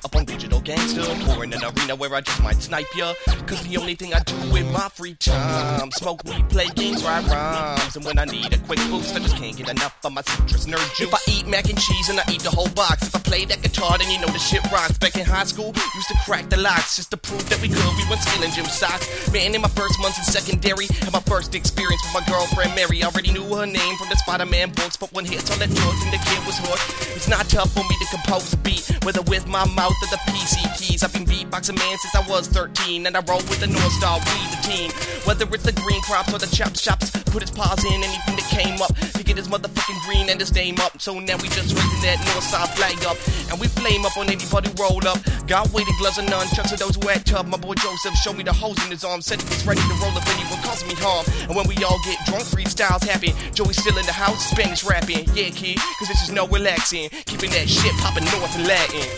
[0.04, 3.14] Up on Digital Gangster, touring an arena where I just might snipe ya.
[3.46, 7.24] Cause the only thing I do in my free time, smoke weed, play games, write
[7.26, 7.94] rhymes.
[7.94, 10.66] And when I need a quick boost, I just can't get enough of my citrus
[10.66, 11.08] nerd juice.
[11.08, 13.44] If I eat mac and cheese and I eat the whole box, if I play
[13.44, 14.98] that guitar, then you know the shit rocks.
[14.98, 17.96] Back in high school, used to crack the locks just to prove that we could.
[17.96, 19.06] We went stealing gym socks.
[19.32, 23.04] Man, in my first months in secondary, had my first experience with my girlfriend Mary.
[23.04, 26.12] Already knew her name from the Spider-Man books, but when hits on that joint and
[26.12, 27.16] the kid was hooked.
[27.16, 30.20] It's not tough for me to compose a beat, whether with my mouth or the
[30.32, 31.04] PC keys.
[31.04, 34.18] I've been beatboxing man since I was 13, and I roll with the North Star,
[34.18, 34.90] we the team.
[35.24, 38.48] Whether it's the green crops or the chop shops, put his paws in anything that
[38.48, 41.00] came up to get his motherfucking green and his name up.
[41.00, 43.16] So now we just raising that North Side flag up,
[43.50, 45.18] and we flame up on anybody roll up.
[45.46, 47.46] Got weighted gloves and nunchucks for those had tub.
[47.46, 49.94] My boy Joseph showed me the holes in his arm, said he was ready to
[50.00, 51.24] roll up anyone causing me harm.
[51.48, 53.32] And when we all get drunk, freestyles happen.
[53.54, 55.28] Joey's still in the house, Spanish rapping.
[55.34, 57.08] Yeah, kid, cause this is no relaxing.
[57.26, 59.17] Keeping that shit popping north and Latin.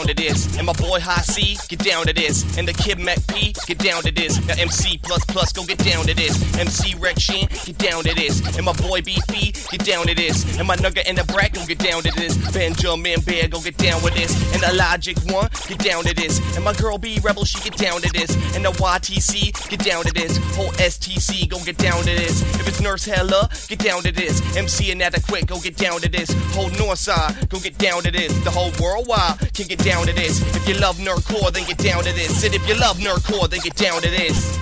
[0.00, 0.56] down to this.
[0.56, 2.56] And my boy High C, get down to this.
[2.56, 4.44] And the kid Mac P, get down to this.
[4.46, 6.36] Now MC plus plus gon' get down to this.
[6.58, 8.40] MC Rex Shin, get down to this.
[8.56, 10.58] And my boy BP, get down to this.
[10.58, 12.36] And my nugget and the brat gon' get down to this.
[12.52, 14.32] Benjamin Bear gon' get down with this.
[14.54, 16.40] And the Logic One, get down to this.
[16.56, 18.30] And my girl B Rebel, she get down to this.
[18.56, 20.38] And the YTC, get down to this.
[20.56, 22.42] Whole STC gon' get down to this.
[22.58, 24.40] If it's Nurse Hella, get down to this.
[24.56, 26.30] MC Inadequate, go get down to this.
[26.54, 28.32] Whole Northside, go get down to this.
[28.44, 30.40] The whole worldwide can get down to this.
[30.54, 32.44] If you love nerdcore, then get down to this.
[32.44, 34.56] And if you love nerdcore, then get down to this.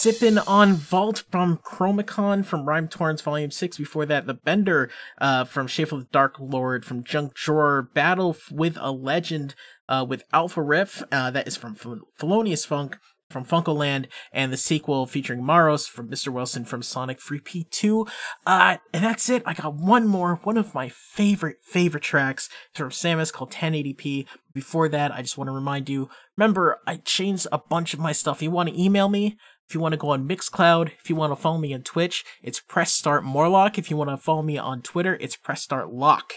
[0.00, 3.76] Sippin' on Vault from Chromicon from Rhyme Torrents Volume 6.
[3.76, 7.82] Before that, The Bender uh, from Schaffer the Darklord from Junk Drawer.
[7.94, 9.54] Battle with a Legend
[9.88, 11.02] uh, with Alpha Riff.
[11.10, 12.98] Uh, that is from Fel- Felonious Funk
[13.30, 14.06] from Funkoland.
[14.32, 16.28] And the sequel featuring Maros from Mr.
[16.28, 18.08] Wilson from Sonic Free P2.
[18.46, 19.42] Uh, and that's it.
[19.46, 20.40] I got one more.
[20.42, 24.26] One of my favorite, favorite tracks from Sammus called 1080p.
[24.52, 28.12] Before that, I just want to remind you, remember, I changed a bunch of my
[28.12, 28.38] stuff.
[28.38, 29.36] If you want to email me,
[29.70, 32.24] if you want to go on Mixcloud, if you want to follow me on Twitch,
[32.42, 33.78] it's Press Start Morlock.
[33.78, 36.32] If you want to follow me on Twitter, it's Press Start Lock.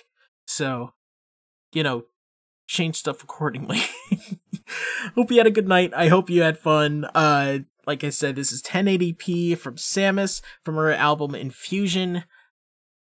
[0.46, 0.94] So,
[1.72, 2.04] you know,
[2.74, 3.80] change stuff accordingly.
[5.16, 5.94] hope you had a good night.
[5.96, 7.06] I hope you had fun.
[7.16, 12.24] Uh, like I said, this is 1080p from Sammus from her album Infusion.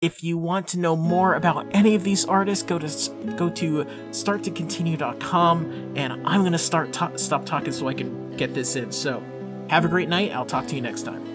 [0.00, 3.84] If you want to know more about any of these artists, go to go to
[4.10, 8.92] starttocontinue.com and I'm to start ta- stop talking so I can get this in.
[8.92, 9.22] So,
[9.68, 10.32] have a great night.
[10.32, 11.29] I'll talk to you next time.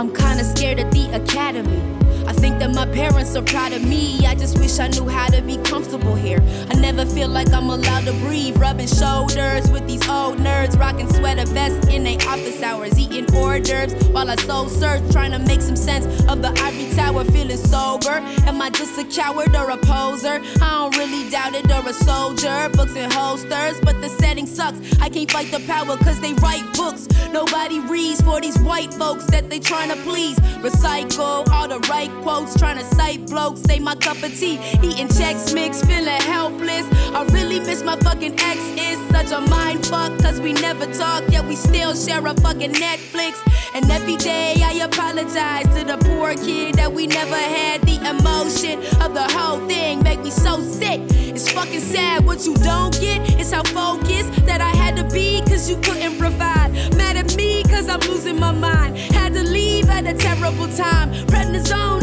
[0.00, 1.99] I'm kinda scared of the academy.
[2.40, 4.26] Think that my parents are proud of me.
[4.26, 6.40] I just wish I knew how to be comfortable here.
[6.70, 8.56] I never feel like I'm allowed to breathe.
[8.56, 13.60] Rubbing shoulders with these old nerds, rocking sweater vests in their office hours, eating hors
[13.60, 17.58] d'oeuvres while I soul search, trying to make some sense of the ivory tower, feeling
[17.58, 18.22] sober.
[18.48, 20.40] Am I just a coward or a poser?
[20.62, 22.70] I don't really doubt it or a soldier.
[22.72, 24.78] Books and holsters, but the setting sucks.
[24.98, 27.06] I can't fight the power cause they write books.
[27.32, 30.38] Nobody reads for these white folks that they trying to please.
[30.60, 33.60] Recycle all the right quotes, trying to cite blokes.
[33.62, 36.86] Say my cup of tea, eating checks mix, feeling helpless.
[37.14, 38.58] I really miss my fucking ex.
[38.78, 42.72] Is such a mind fuck, cause we never talk, yet we still share a fucking
[42.72, 43.34] Netflix.
[43.74, 47.82] And every day I apologize to the poor kid that we never had.
[47.82, 51.00] The emotion of the whole thing make me so sick.
[51.34, 53.18] It's fucking sad what you don't get.
[53.40, 56.70] It's how focused that I had to be, cause you couldn't provide.
[56.96, 58.96] Mad at me, cause I'm losing my mind.
[58.96, 61.10] Had to leave at a terrible time.
[61.26, 61.99] Prednisone,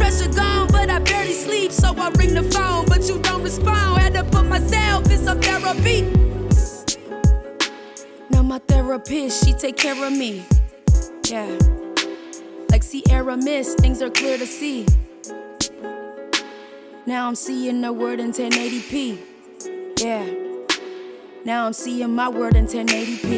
[0.00, 1.70] pressure gone, but I barely sleep.
[1.70, 4.00] So I ring the phone, but you don't respond.
[4.00, 6.00] Had to put myself in some therapy.
[8.30, 10.44] Now my therapist, she take care of me.
[11.28, 11.58] Yeah.
[12.70, 14.86] Like Sierra Mist, things are clear to see.
[17.06, 19.18] Now I'm seeing the word in 1080p.
[20.00, 20.26] Yeah.
[21.44, 23.30] Now I'm seeing my word in 1080p.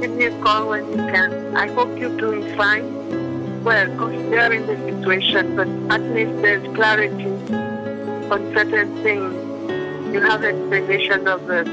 [0.00, 1.56] Give me a call when you can.
[1.56, 2.97] I hope you're doing fine.
[3.62, 7.26] Well, considering the situation, but at least there's clarity
[8.30, 9.34] on certain things.
[10.12, 11.64] You have explanation of the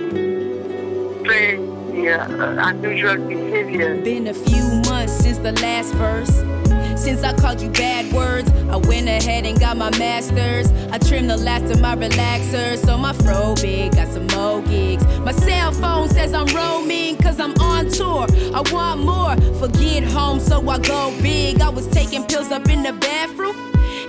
[1.21, 4.01] strange, the uh, unusual behavior.
[4.01, 6.64] Been a few months since the last verse.
[6.95, 10.71] Since I called you bad words, I went ahead and got my masters.
[10.91, 15.05] I trimmed the last of my relaxers, so my fro big, got some more gigs.
[15.19, 18.27] My cell phone says I'm roaming, cause I'm on tour.
[18.53, 21.61] I want more, forget home, so I go big.
[21.61, 23.55] I was taking pills up in the bathroom.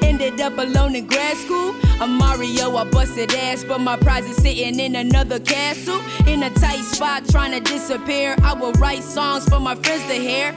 [0.03, 1.75] Ended up alone in grad school.
[2.01, 6.01] I'm Mario, I busted ass, but my prize is sitting in another castle.
[6.27, 8.37] In a tight spot, trying to disappear.
[8.43, 10.55] I will write songs for my friends to hear.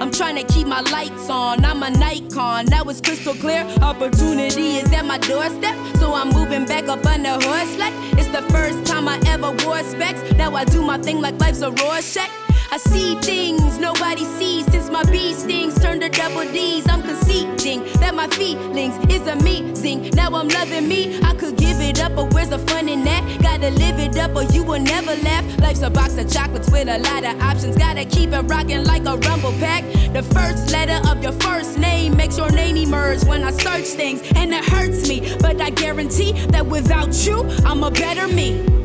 [0.00, 1.64] I'm trying to keep my lights on.
[1.64, 3.64] I'm a Nikon, now it's crystal clear.
[3.82, 8.28] Opportunity is at my doorstep, so I'm moving back up on the horse like it's
[8.28, 10.22] the first time I ever wore specs.
[10.36, 12.49] Now I do my thing like life's a Rorschach.
[12.72, 16.88] I see things nobody sees since my bee stings turned to double D's.
[16.88, 20.10] I'm conceding that my feelings is amazing.
[20.10, 21.20] Now I'm loving me.
[21.20, 23.42] I could give it up, but where's the fun in that?
[23.42, 25.44] Gotta live it up, or you will never laugh.
[25.58, 27.76] Life's a box of chocolates with a lot of options.
[27.76, 29.82] Gotta keep it rocking like a rumble pack.
[30.12, 34.22] The first letter of your first name makes your name emerge when I search things,
[34.36, 35.34] and it hurts me.
[35.40, 38.79] But I guarantee that without you, I'm a better me.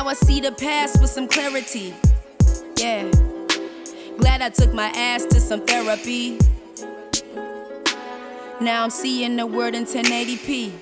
[0.00, 1.92] Now I see the past with some clarity.
[2.78, 3.10] Yeah.
[4.16, 6.38] Glad I took my ass to some therapy.
[8.62, 10.72] Now I'm seeing the world in 1080p.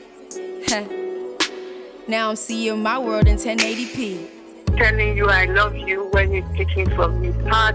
[2.09, 4.77] now I'm seeing my world in 1080p.
[4.77, 7.75] Telling you I love you when you're taking from his heart